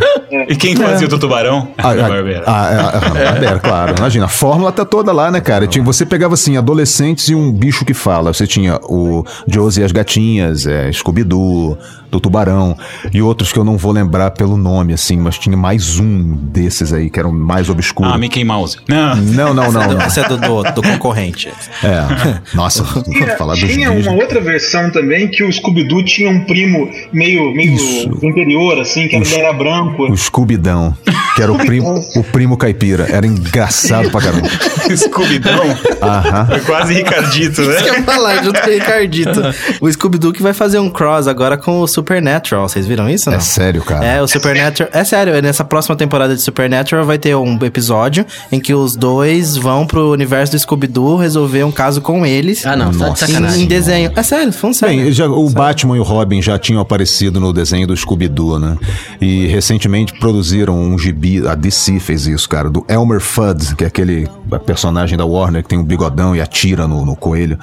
[0.50, 1.68] E quem fazia o do tubarão?
[1.78, 2.44] Ah, Era ah, Barbera.
[2.46, 3.96] ah, ah, ah, Barbera, claro.
[3.98, 5.66] Imagina, a fórmula tá toda lá, né, cara?
[5.66, 8.32] Tinha, você pegava assim, adolescentes e um bicho que fala.
[8.32, 11.76] Você tinha o Josie e as Gatinhas, é, Scooby-Doo,
[12.10, 12.78] do Tubarão,
[13.14, 16.94] e outros que eu não vou lembrar pelo nome, assim, mas tinha mais um desses
[16.94, 18.14] aí, que eram mais obscuros.
[18.14, 18.78] Ah, Mickey Mouse.
[18.88, 19.16] Não.
[19.16, 19.94] Não, não, não.
[19.94, 20.08] não.
[20.08, 21.50] Esse é do, do, do concorrente.
[21.84, 22.40] É.
[22.54, 26.46] Nossa, vou Tinha, falar dos tinha uma outra versão também que o Scooby-Doo tinha um
[26.46, 28.10] primo meio, meio Isso.
[28.24, 30.12] interior, assim, que era, ele era branco.
[30.12, 30.96] O Scooby-Dão,
[31.36, 33.08] que era o primo, o primo caipira.
[33.10, 34.48] Era engraçado pra caramba.
[34.96, 35.78] Scooby-Doo.
[36.02, 36.46] Aham.
[36.48, 37.76] Foi quase Ricardito, né?
[37.76, 39.42] Isso que eu ia falar, junto com o Ricardito.
[39.82, 42.70] O Scooby-Doo que vai fazer um cross agora com o Supernatural.
[42.70, 43.38] Vocês viram isso, não?
[43.38, 44.06] É sério, cara.
[44.06, 44.90] É, o Supernatural.
[44.94, 49.58] É sério, nessa próxima temporada de Supernatural vai ter um episódio em que os dois
[49.58, 52.64] vão pro universo do Scooby-Doo resolver um caso com eles.
[52.66, 53.26] Ah, não, tá de Nossa.
[53.26, 53.64] Em, sacanagem.
[53.64, 54.12] em desenho.
[54.16, 55.04] É sério, sério.
[55.04, 58.78] Bem, já- o Batman e o Robin já tinham aparecido no desenho do Scooby-Doo, né?
[59.20, 63.88] E recentemente produziram um gibi, a DC fez isso, cara, do Elmer Fudd, que é
[63.88, 64.28] aquele
[64.66, 67.58] personagem da Warner que tem um bigodão e atira no, no coelho,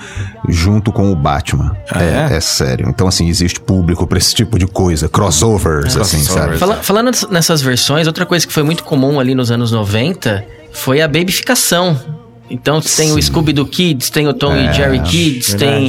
[0.48, 1.76] junto com o Batman.
[1.94, 2.36] é, é?
[2.36, 2.88] é sério.
[2.88, 6.56] Então, assim, existe público pra esse tipo de coisa, crossovers, assim, sabe?
[6.58, 11.00] Fala- falando nessas versões, outra coisa que foi muito comum ali nos anos 90 foi
[11.00, 11.98] a babyficação.
[12.50, 15.88] Então tem o Scooby-Doo Kids, tem o Tom e Jerry Kids, tem...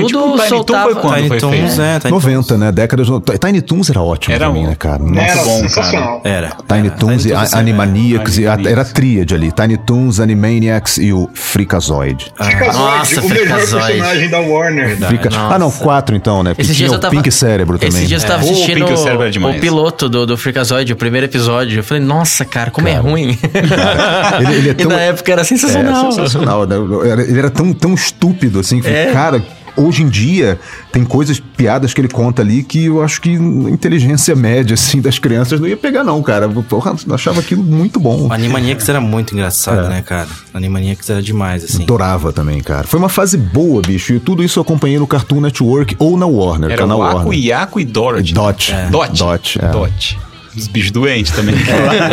[0.00, 0.84] Tudo Tipo, Tiny Toon soltava...
[0.92, 1.82] foi quando Tiny foi Toons, feito?
[1.82, 2.72] é, Tiny 90, né?
[2.72, 3.08] Décadas...
[3.08, 4.98] no- Tiny Toons era ótimo Era pra mim, um- né, cara?
[5.02, 6.20] Nossa, Era bom, sensacional.
[6.24, 6.48] Era.
[6.68, 6.96] Tiny era.
[6.96, 7.58] Toons e Tiny Toons, é.
[7.58, 8.72] Animaniacs, e a- Animaniacs.
[8.72, 9.52] era a tríade ali.
[9.52, 12.32] Tiny Toons, Animaniacs e o Freakazoid.
[12.36, 13.86] Freakazoid, Nossa, o melhor Freakazoid.
[13.86, 15.00] personagem da Warner.
[15.00, 15.54] Nossa.
[15.54, 16.50] Ah, não, quatro então, né?
[16.50, 17.14] Porque Esses tinha o tava...
[17.14, 17.88] Pink Cérebro também.
[17.96, 18.50] Esses dias eu tava É.
[18.50, 19.56] assistindo O Pink Cérebro é demais.
[19.56, 21.78] o piloto do, do Freakazoid, o primeiro episódio.
[21.78, 23.38] Eu falei, nossa, cara, como é ruim.
[24.40, 26.12] ele- ele é tão- E na época era É, sensacional.
[26.12, 26.66] sensacional.
[26.66, 26.76] né?
[27.10, 28.80] Era- Ele era tão, tão estúpido assim.
[28.84, 29.10] É.
[29.12, 29.42] Cara,
[29.76, 30.58] hoje em dia
[30.92, 35.00] tem coisas, piadas que ele conta ali que eu acho que a inteligência média assim
[35.00, 36.48] das crianças não ia pegar não, cara.
[36.48, 38.28] Porra, eu achava aquilo muito bom.
[38.28, 39.88] O Animaniacs era muito engraçado, É.
[39.88, 40.28] né, cara?
[40.54, 41.82] Animaniacs era demais, assim.
[41.82, 42.86] Adorava também, cara.
[42.86, 44.14] Foi uma fase boa, bicho.
[44.14, 47.16] E tudo isso eu acompanhei no Cartoon Network ou na Warner, Era canal o Aku,
[47.16, 47.38] Warner.
[47.38, 48.32] Iaco e Dorothy.
[48.32, 48.72] Dot.
[48.90, 49.18] Dot.
[49.18, 49.68] Dot, é.
[49.68, 50.18] Dot.
[50.56, 51.54] Dos bichos doentes também.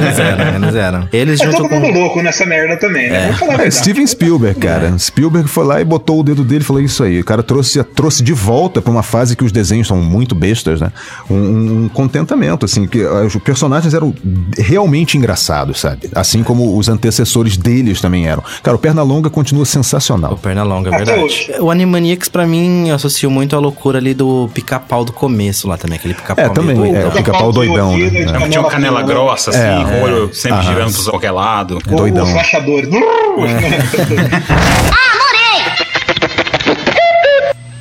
[0.03, 1.09] Eles eram, eles eram.
[1.13, 1.79] Eles Tá junto todo com...
[1.79, 3.21] mundo louco nessa merda também, né?
[3.25, 3.75] Vamos falar a É, verdade.
[3.75, 4.97] Steven Spielberg, cara.
[4.97, 7.19] Spielberg foi lá e botou o dedo dele e falou isso aí.
[7.21, 10.81] O cara trouxe, trouxe de volta pra uma fase que os desenhos são muito bestas,
[10.81, 10.91] né?
[11.29, 14.13] Um, um contentamento, assim, que os personagens eram
[14.57, 16.09] realmente engraçados, sabe?
[16.13, 18.43] Assim como os antecessores deles também eram.
[18.61, 20.33] Cara, o Pernalonga continua sensacional.
[20.33, 21.23] O Pernalonga, é Até verdade.
[21.25, 21.51] hoje.
[21.59, 25.77] O Animaniacs, pra mim, eu associo muito à loucura ali do pica-pau do começo lá
[25.77, 25.97] também.
[25.97, 28.32] Aquele pica-pau É, também, é, pica-pau doidão, né?
[28.37, 30.67] Envolvido, Tinha uma canela grossa, assim, É, com o olho sempre Aham.
[30.73, 31.79] girando pra qualquer lado.
[31.89, 32.23] Ou doidão.
[32.25, 32.89] Os rachadores.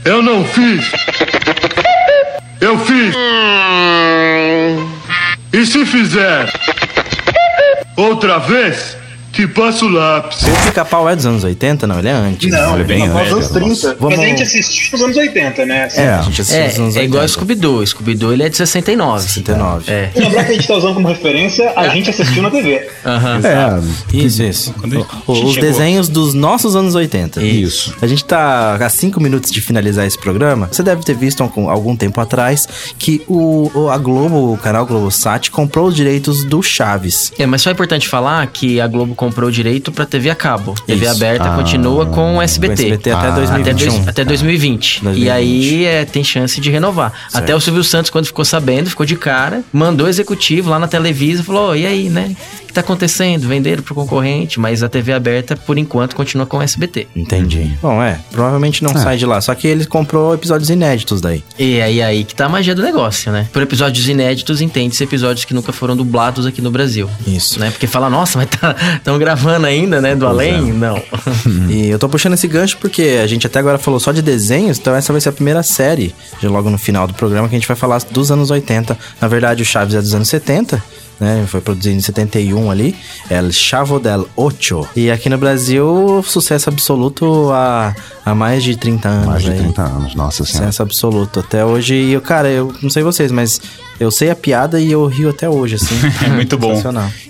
[0.05, 0.91] Eu não fiz.
[2.61, 3.15] Eu fiz.
[5.53, 6.53] E se fizer
[7.97, 8.97] outra vez,
[9.33, 10.43] te passo o lápis.
[10.43, 11.87] O pica-pau é dos anos 80?
[11.87, 12.51] Não, ele é antes.
[12.51, 13.97] Não, Olha, bem não, antes, nos cara, 30.
[13.99, 15.85] Vamos- Mas a gente assistiu nos anos 80, né?
[15.85, 16.09] Assim, É.
[16.15, 17.33] A gente assistiu É, nos anos é igual 80.
[17.33, 17.87] Scooby-Doo.
[17.87, 19.23] Scooby-Doo ele é de 69.
[19.23, 19.91] 69.
[19.93, 20.11] É.
[20.15, 22.89] Lembrar que a gente tá usando como referência, a gente assistiu na TV.
[23.07, 23.41] Aham.
[23.43, 24.75] É, Isso, isso.
[25.27, 27.43] O- os chegou- desenhos dos nossos anos 80.
[27.43, 27.95] Isso.
[28.03, 30.69] A gente tá a cinco minutos de finalizar esse programa.
[30.71, 32.69] Você deve ter visto algum, algum tempo atrás
[32.99, 37.33] que o, o- a Globo, o canal Globosat, comprou os direitos do Chaves.
[37.39, 40.35] É, mas só é importante falar que a Globo comprou o direito pra TV a
[40.35, 40.75] cabo.
[40.85, 41.15] TV Isso.
[41.15, 41.55] aberta Ah.
[41.57, 42.75] continua com o SBT.
[42.75, 43.93] Com SBT até Até, 2021.
[43.95, 44.97] dois- até 2020.
[44.99, 45.31] E 2020.
[45.31, 47.13] aí é, tem chance de renovar.
[47.33, 50.89] Até o Silvio Santos, quando ficou sabendo, ficou de cara, mandou o executivo lá na
[50.89, 52.35] Televisa e falou: "Ô, e aí, né?
[52.63, 53.47] O que tá acontecendo?
[53.47, 57.07] Venderam pro concorrente, mas a TV aberta, por enquanto, continua com o SBT.
[57.15, 57.71] Entendi.
[57.83, 58.19] Bom, é.
[58.33, 59.41] Provavelmente não sai de lá.
[59.43, 61.45] Só que ele comprou episódios inéditos daí.
[61.59, 63.47] E aí, aí que tá a magia do negócio, né?
[63.53, 67.11] Por episódios inéditos, entende-se episódios que nunca foram dublados aqui no Brasil.
[67.27, 67.61] Isso.
[67.61, 67.71] Né?
[67.71, 68.75] Porque fala, nossa, mas tá,
[69.13, 70.15] tão gravando ainda, né?
[70.15, 70.73] Do além?
[70.73, 71.01] Não.
[71.69, 74.79] E eu tô puxando esse gancho porque a gente até agora falou só de desenhos,
[74.79, 77.59] então essa vai ser a primeira série, já logo no final do programa, que a
[77.59, 78.97] gente vai falar dos anos 80.
[79.21, 80.83] Na verdade, o Chaves é dos anos 70.
[81.21, 82.97] Né, foi produzido em 71 ali,
[83.31, 84.89] El Chavo del Ocho.
[84.97, 87.95] E aqui no Brasil, sucesso absoluto há,
[88.25, 89.27] há mais de 30 anos.
[89.27, 89.59] mais de aí.
[89.59, 90.67] 30 anos, nossa senhora.
[90.67, 91.39] Sucesso absoluto.
[91.39, 93.61] Até hoje, e eu, cara, eu não sei vocês, mas
[94.03, 95.95] eu sei a piada e eu rio até hoje, assim.
[96.25, 96.81] É muito bom.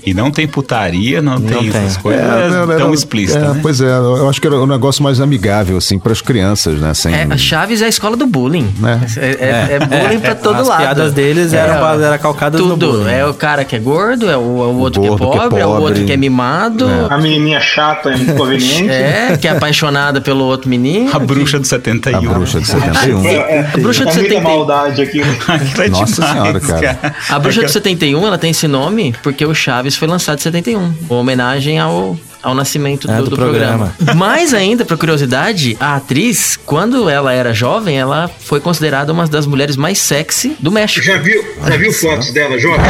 [0.04, 2.02] E não tem putaria, não, Não tem essas tem.
[2.02, 3.58] coisas era- tão era- explícitas, é, né?
[3.62, 6.92] Pois é, eu acho que era um negócio mais amigável, assim, para as crianças, né?
[6.94, 8.68] Sem, É, a Chaves é a escola do bullying.
[8.84, 9.20] É.
[9.20, 10.80] É, é- é bullying pra todo As lado.
[10.80, 12.92] piadas deles eram era calcadas no tudo.
[12.98, 13.12] bullying.
[13.12, 15.38] É o cara que é gordo, é o, é o outro gordo que que é
[15.38, 16.04] é pobre, é o outro pobre.
[16.04, 16.86] que é mimado.
[17.08, 18.90] A menininha chata e inconveniente.
[18.92, 21.10] É, que é apaixonada pelo outro menino.
[21.14, 22.18] A bruxa do 71.
[22.30, 23.24] a bruxa de 71.
[23.26, 24.42] É, A bruxa é de muita 71.
[24.42, 25.20] maldade aqui.
[25.20, 27.14] É Nossa demais, senhora, cara.
[27.28, 30.94] A Bruxa de 71, ela tem esse nome porque o Chaves foi lançado em 71,
[31.08, 33.92] uma homenagem ao, ao nascimento É, do, do do programa.
[33.96, 34.18] programa.
[34.18, 39.46] Mais ainda, por curiosidade, a atriz, quando ela era jovem, ela foi considerada uma das
[39.46, 41.04] mulheres mais sexy do México.
[41.04, 42.82] Já viu, já viu fotos dela, Jota?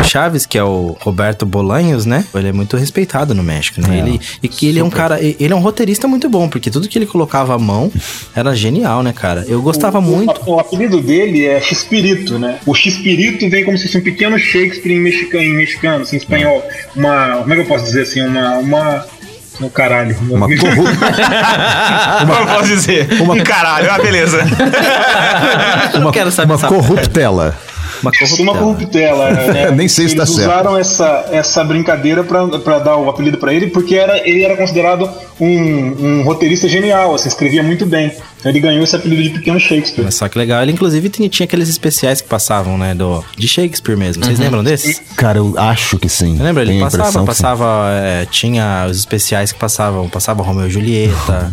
[0.00, 2.24] O Chaves, que é o Roberto Bolanhos, né?
[2.34, 3.98] Ele é muito respeitado no México, né?
[3.98, 6.88] ele, e que ele é um cara, ele é um roteirista muito bom, porque tudo
[6.88, 7.90] que ele colocava à mão
[8.34, 9.44] era genial, né, cara?
[9.48, 10.40] Eu gostava O- muito.
[10.46, 12.58] O, o apelido dele é Xpirito, né?
[12.66, 16.18] O Xpirito vem como se fosse um pequeno Shakespeare em mexicano, em, mexicano, assim, em
[16.18, 16.62] espanhol.
[16.94, 17.36] Uma.
[17.38, 18.20] Como é que eu posso dizer assim?
[18.22, 18.58] Uma.
[18.58, 19.06] Uma.
[19.58, 20.16] No caralho.
[20.30, 21.06] Uma corrupta.
[22.20, 23.08] Como eu posso dizer?
[23.20, 24.38] Um caralho, ah, beleza.
[26.00, 27.54] Uma, quero saber Uma essa- corruptela.
[28.02, 29.26] uma Isso, uma corruptela.
[29.34, 29.70] corruptela, né?
[29.76, 30.48] Nem sei se Eles tá certo.
[30.50, 34.56] usaram essa, essa brincadeira pra, pra dar o apelido pra ele, porque era, ele era
[34.56, 35.46] considerado um,
[36.20, 38.12] um roteirista genial, assim, escrevia muito bem.
[38.40, 40.04] Então ele ganhou esse apelido de Pequeno Shakespeare.
[40.04, 43.46] Mas só que legal, ele inclusive tinha, tinha aqueles especiais que passavam, né, do, de
[43.46, 44.24] Shakespeare mesmo.
[44.24, 45.00] Vocês lembram desses?
[45.14, 46.38] Cara, eu acho que sim.
[46.38, 46.62] Lembra?
[46.62, 51.52] Ele Tenho passava, passava, é, tinha os especiais que passavam, passava Romeu e Julieta.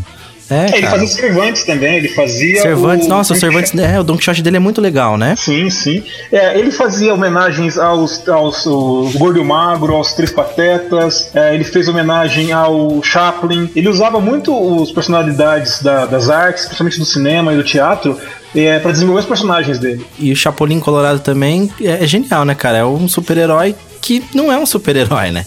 [0.49, 2.61] É, É, ele fazia Cervantes também, ele fazia.
[2.61, 5.35] Cervantes, o- nossa, o Cervantes, é, o Don Quixote dele é muito legal, né?
[5.37, 6.03] Sim, sim.
[6.31, 11.53] É, ele fazia homenagens aos, aos o Gordo e o Magro, aos Três Patetas, é,
[11.53, 13.69] ele fez homenagem ao Chaplin.
[13.75, 18.17] Ele usava muito as personalidades da- das artes, principalmente do cinema e do teatro,
[18.55, 20.05] é, para desenvolver os personagens dele.
[20.17, 22.77] E o Chapolin Colorado também é, é genial, né, cara?
[22.77, 23.75] É um super-herói
[24.07, 25.45] que não é um super-herói, né?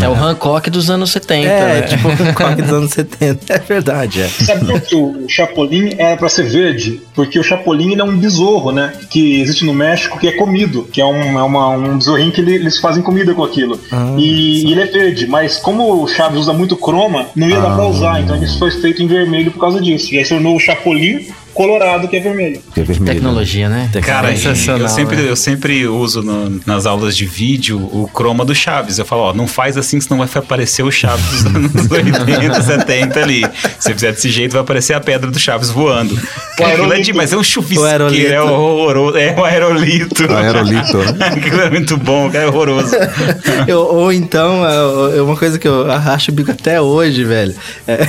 [0.00, 1.82] É o Hancock dos anos 70, é, né?
[1.82, 3.52] tipo o Coque dos anos 70.
[3.52, 4.28] É verdade, é.
[4.28, 7.02] Sabe por que o Chapolin era para ser verde?
[7.14, 8.92] Porque o Chapolin ele é um besouro, né?
[9.10, 12.40] Que existe no México que é comido, que é um, é uma, um besorrinho que
[12.40, 13.78] ele- eles fazem comida com aquilo.
[14.16, 17.74] e, e ele é verde, mas como o Chaves usa muito croma, não ia dar
[17.74, 20.14] pra usar, então ele foi feito em vermelho por causa disso.
[20.14, 22.60] E aí se tornou o Chapolin colorado que é vermelho.
[22.74, 23.12] Que é vermelho.
[23.14, 23.90] Tecnologia, né?
[24.02, 24.82] Cara, sensacional.
[24.82, 25.30] eu sempre, né?
[25.30, 28.98] eu sempre uso no- nas aulas de vídeo o croma do Chaves.
[28.98, 33.20] Eu falo, ó, não faz assim, senão vai aparecer o Chaves dos anos 80, 70
[33.20, 33.44] ali.
[33.78, 36.18] Se você fizer desse jeito, vai aparecer a pedra do Chaves voando.
[36.58, 38.32] Aquilo é de, mas é um O chuvisqueiro, aerolito.
[38.32, 39.16] é horroroso.
[39.18, 40.32] É um aerolito.
[40.32, 41.26] Aerolito, né?
[41.36, 42.94] Aquilo é muito bom, cara, é horroroso.
[43.66, 47.54] Eu- ou então, é é uma coisa que eu racho o bico até hoje, velho.
[47.86, 48.06] É,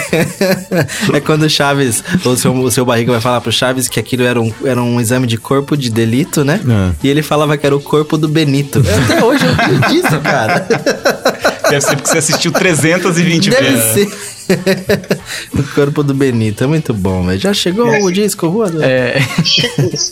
[1.18, 4.24] é quando o Chaves, o seu, o seu barriga vai falar pro Chaves que aquilo
[4.24, 6.60] era um, era um exame de corpo de delito, né?
[6.68, 6.96] É.
[7.04, 8.84] E ele falava que era o corpo do Benito.
[9.06, 10.68] Até hoje eu acredito disso, cara.
[11.70, 13.92] Deve ser porque você assistiu 320 Deve vezes.
[13.94, 14.32] ser.
[15.58, 16.64] o corpo do Benito.
[16.64, 17.40] É muito bom, velho.
[17.40, 18.84] Já chegou o disco voador?
[18.84, 19.22] É,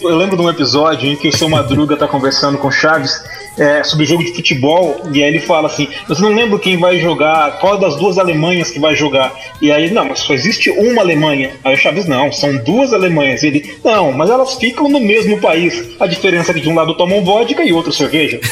[0.02, 3.22] Eu lembro de um episódio em que o seu Madruga tá conversando com o Chaves
[3.58, 7.00] é, sobre jogo de futebol, e aí ele fala assim: Você não lembra quem vai
[7.00, 9.34] jogar, qual das duas Alemanhas que vai jogar?
[9.62, 11.52] E aí, não, mas só existe uma Alemanha.
[11.64, 13.44] Aí o Chaves, não, são duas Alemanhas.
[13.44, 15.84] E ele, não, mas elas ficam no mesmo país.
[16.00, 18.40] A diferença é que de um lado tomam vodka e outro cerveja.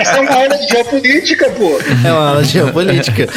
[0.00, 1.78] Essa é uma aula de geopolítica, pô.
[2.04, 3.28] É uma aula de geopolítica.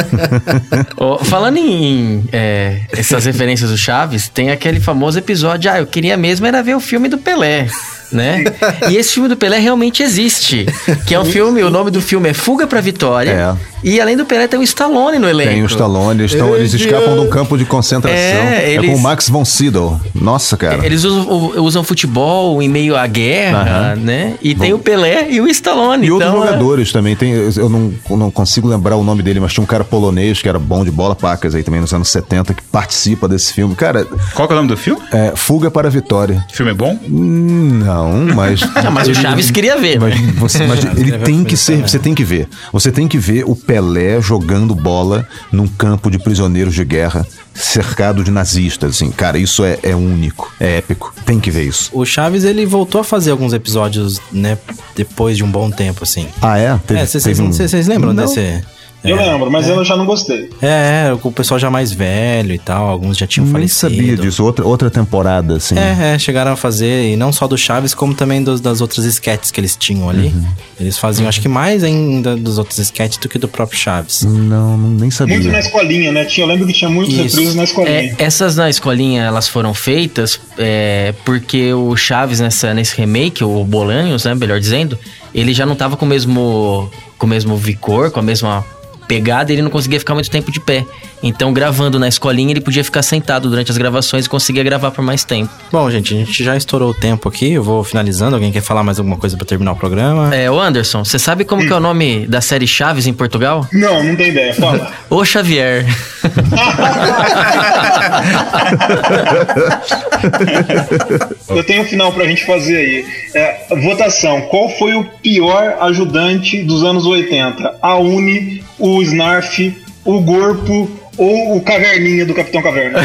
[0.96, 6.16] Ó, falando em é, essas referências do Chaves, tem aquele famoso episódio, ah, eu queria
[6.16, 7.68] mesmo era ver o filme do Pelé.
[8.10, 8.44] Né?
[8.90, 10.66] E esse filme do Pelé realmente existe.
[11.06, 13.56] Que é um filme, o nome do filme é Fuga pra Vitória.
[13.84, 15.50] E além do Pelé tem o Stallone no elenco.
[15.52, 18.18] Tem o Stallone, eles, tão- eles escapam de um campo de concentração.
[18.18, 20.00] É, É, eles- com o Max von Sydow.
[20.14, 20.84] Nossa, cara.
[20.84, 24.34] Eles usam, usam futebol em meio à guerra, né?
[24.42, 26.06] E tem o Pelé e o Stallone.
[26.06, 27.14] E outros então, é- jogadores também.
[27.14, 30.48] Tem, eu não, não consigo lembrar o nome dele, mas tinha um cara polonês que
[30.48, 33.74] era bom de bola, pacas aí também nos anos 70, que participa desse filme.
[33.76, 34.04] Cara,
[34.34, 35.00] Qual que é o nome do filme?
[35.12, 36.44] é Fuga para a Vitória.
[36.50, 36.98] O filme é bom?
[37.08, 37.97] Não,
[38.34, 38.60] mas.
[38.84, 39.98] Não, mas o Chaves queria ver.
[40.00, 40.32] Mas, né?
[40.36, 41.80] você, mas ele tem que ser.
[41.82, 42.48] Você tem que ver.
[42.72, 48.22] Você tem que ver o Pelé jogando bola num campo de prisioneiros de guerra, cercado
[48.22, 48.90] de nazistas.
[48.96, 51.12] Assim, cara, isso é, é único, é épico.
[51.24, 51.90] Tem que ver isso.
[51.92, 54.56] O Chaves, ele voltou a fazer alguns episódios, né?
[54.94, 56.26] Depois de um bom tempo, assim.
[56.40, 56.78] Ah, é?
[56.86, 58.24] Teve- é, vocês teve um- vocês- vocês lembram Não.
[58.24, 58.62] desse...
[59.04, 60.50] Eu é, lembro, mas eu já não gostei.
[60.60, 63.94] É, é, o pessoal já mais velho e tal, alguns já tinham Nem falecido.
[63.94, 64.44] sabia disso.
[64.44, 65.76] Outra, outra temporada, assim.
[65.78, 69.04] É, é, chegaram a fazer, e não só do Chaves, como também dos- das outras
[69.06, 70.28] sketches que eles tinham ali.
[70.34, 70.46] Uhum.
[70.80, 74.22] Eles faziam, acho que mais ainda dos outros sketches do que do próprio Chaves.
[74.22, 75.36] Não, não- nem sabia.
[75.36, 76.24] Muito na escolinha, né?
[76.24, 77.22] Tinha, eu lembro que tinha muitos Isso.
[77.36, 77.96] reprises na escolinha.
[77.96, 83.64] É, essas na escolinha, elas foram feitas é, porque o Chaves, nessa, nesse remake, o
[83.64, 84.98] Bolanhos, né, melhor dizendo,
[85.34, 88.64] ele já não tava com o mesmo, com o mesmo vigor, com a mesma
[89.08, 90.84] pegada, ele não conseguia ficar muito tempo de pé.
[91.20, 95.02] Então, gravando na escolinha, ele podia ficar sentado durante as gravações e conseguia gravar por
[95.02, 95.50] mais tempo.
[95.72, 98.36] Bom, gente, a gente já estourou o tempo aqui, eu vou finalizando.
[98.36, 100.32] Alguém quer falar mais alguma coisa pra terminar o programa?
[100.32, 103.66] É, o Anderson, você sabe como que é o nome da série Chaves em Portugal?
[103.72, 104.54] Não, não tem ideia.
[104.54, 104.92] Fala.
[105.10, 105.86] O Xavier.
[111.48, 113.06] Eu tenho um final pra gente fazer aí.
[113.34, 114.42] É, votação.
[114.42, 117.78] Qual foi o pior ajudante dos anos 80?
[117.80, 123.00] A Uni, o Snarf, o Gorpo ou o Caverninha do Capitão Caverna?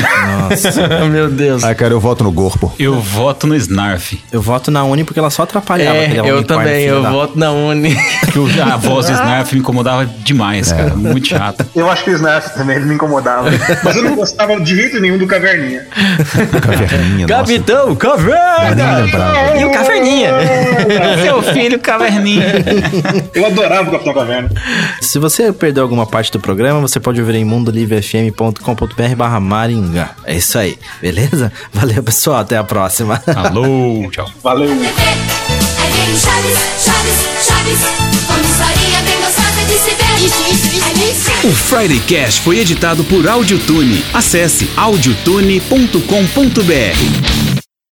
[0.49, 0.88] Nossa.
[1.09, 1.64] Meu Deus.
[1.64, 2.72] Ah, cara, eu voto no Gorpo.
[2.80, 4.18] Eu voto no Snarf.
[4.32, 7.51] eu voto na Uni porque ela só atrapalhava É, eu também, eu da- voto na
[7.51, 7.95] Uni.
[8.72, 10.95] A voz do Snarf me incomodava demais, cara.
[10.95, 11.66] Muito chato.
[11.76, 13.49] Eu acho que o Snarf também ele me incomodava.
[13.84, 15.86] Mas eu não gostava de jeito nenhum do Caverninha.
[16.61, 17.41] Caverninha, nossa.
[17.41, 18.97] Capitão Caverna!
[18.99, 19.57] Lembrava.
[19.57, 20.30] E o Caverninha.
[21.24, 22.45] Seu filho Caverninha.
[23.34, 24.49] Eu adorava o Capitão Caverna.
[25.01, 27.45] Se você perdeu alguma parte do programa, você pode ouvir em
[28.03, 30.15] mundolivefm.com.br barra Maringá.
[30.25, 31.51] É isso aí, beleza?
[31.73, 32.39] Valeu, pessoal.
[32.39, 33.21] Até a próxima.
[33.35, 34.29] Alô, tchau.
[34.41, 34.69] Valeu.
[41.43, 44.03] O Friday Cash foi editado por Audiotune.
[44.13, 47.62] Acesse audiotune.com.br.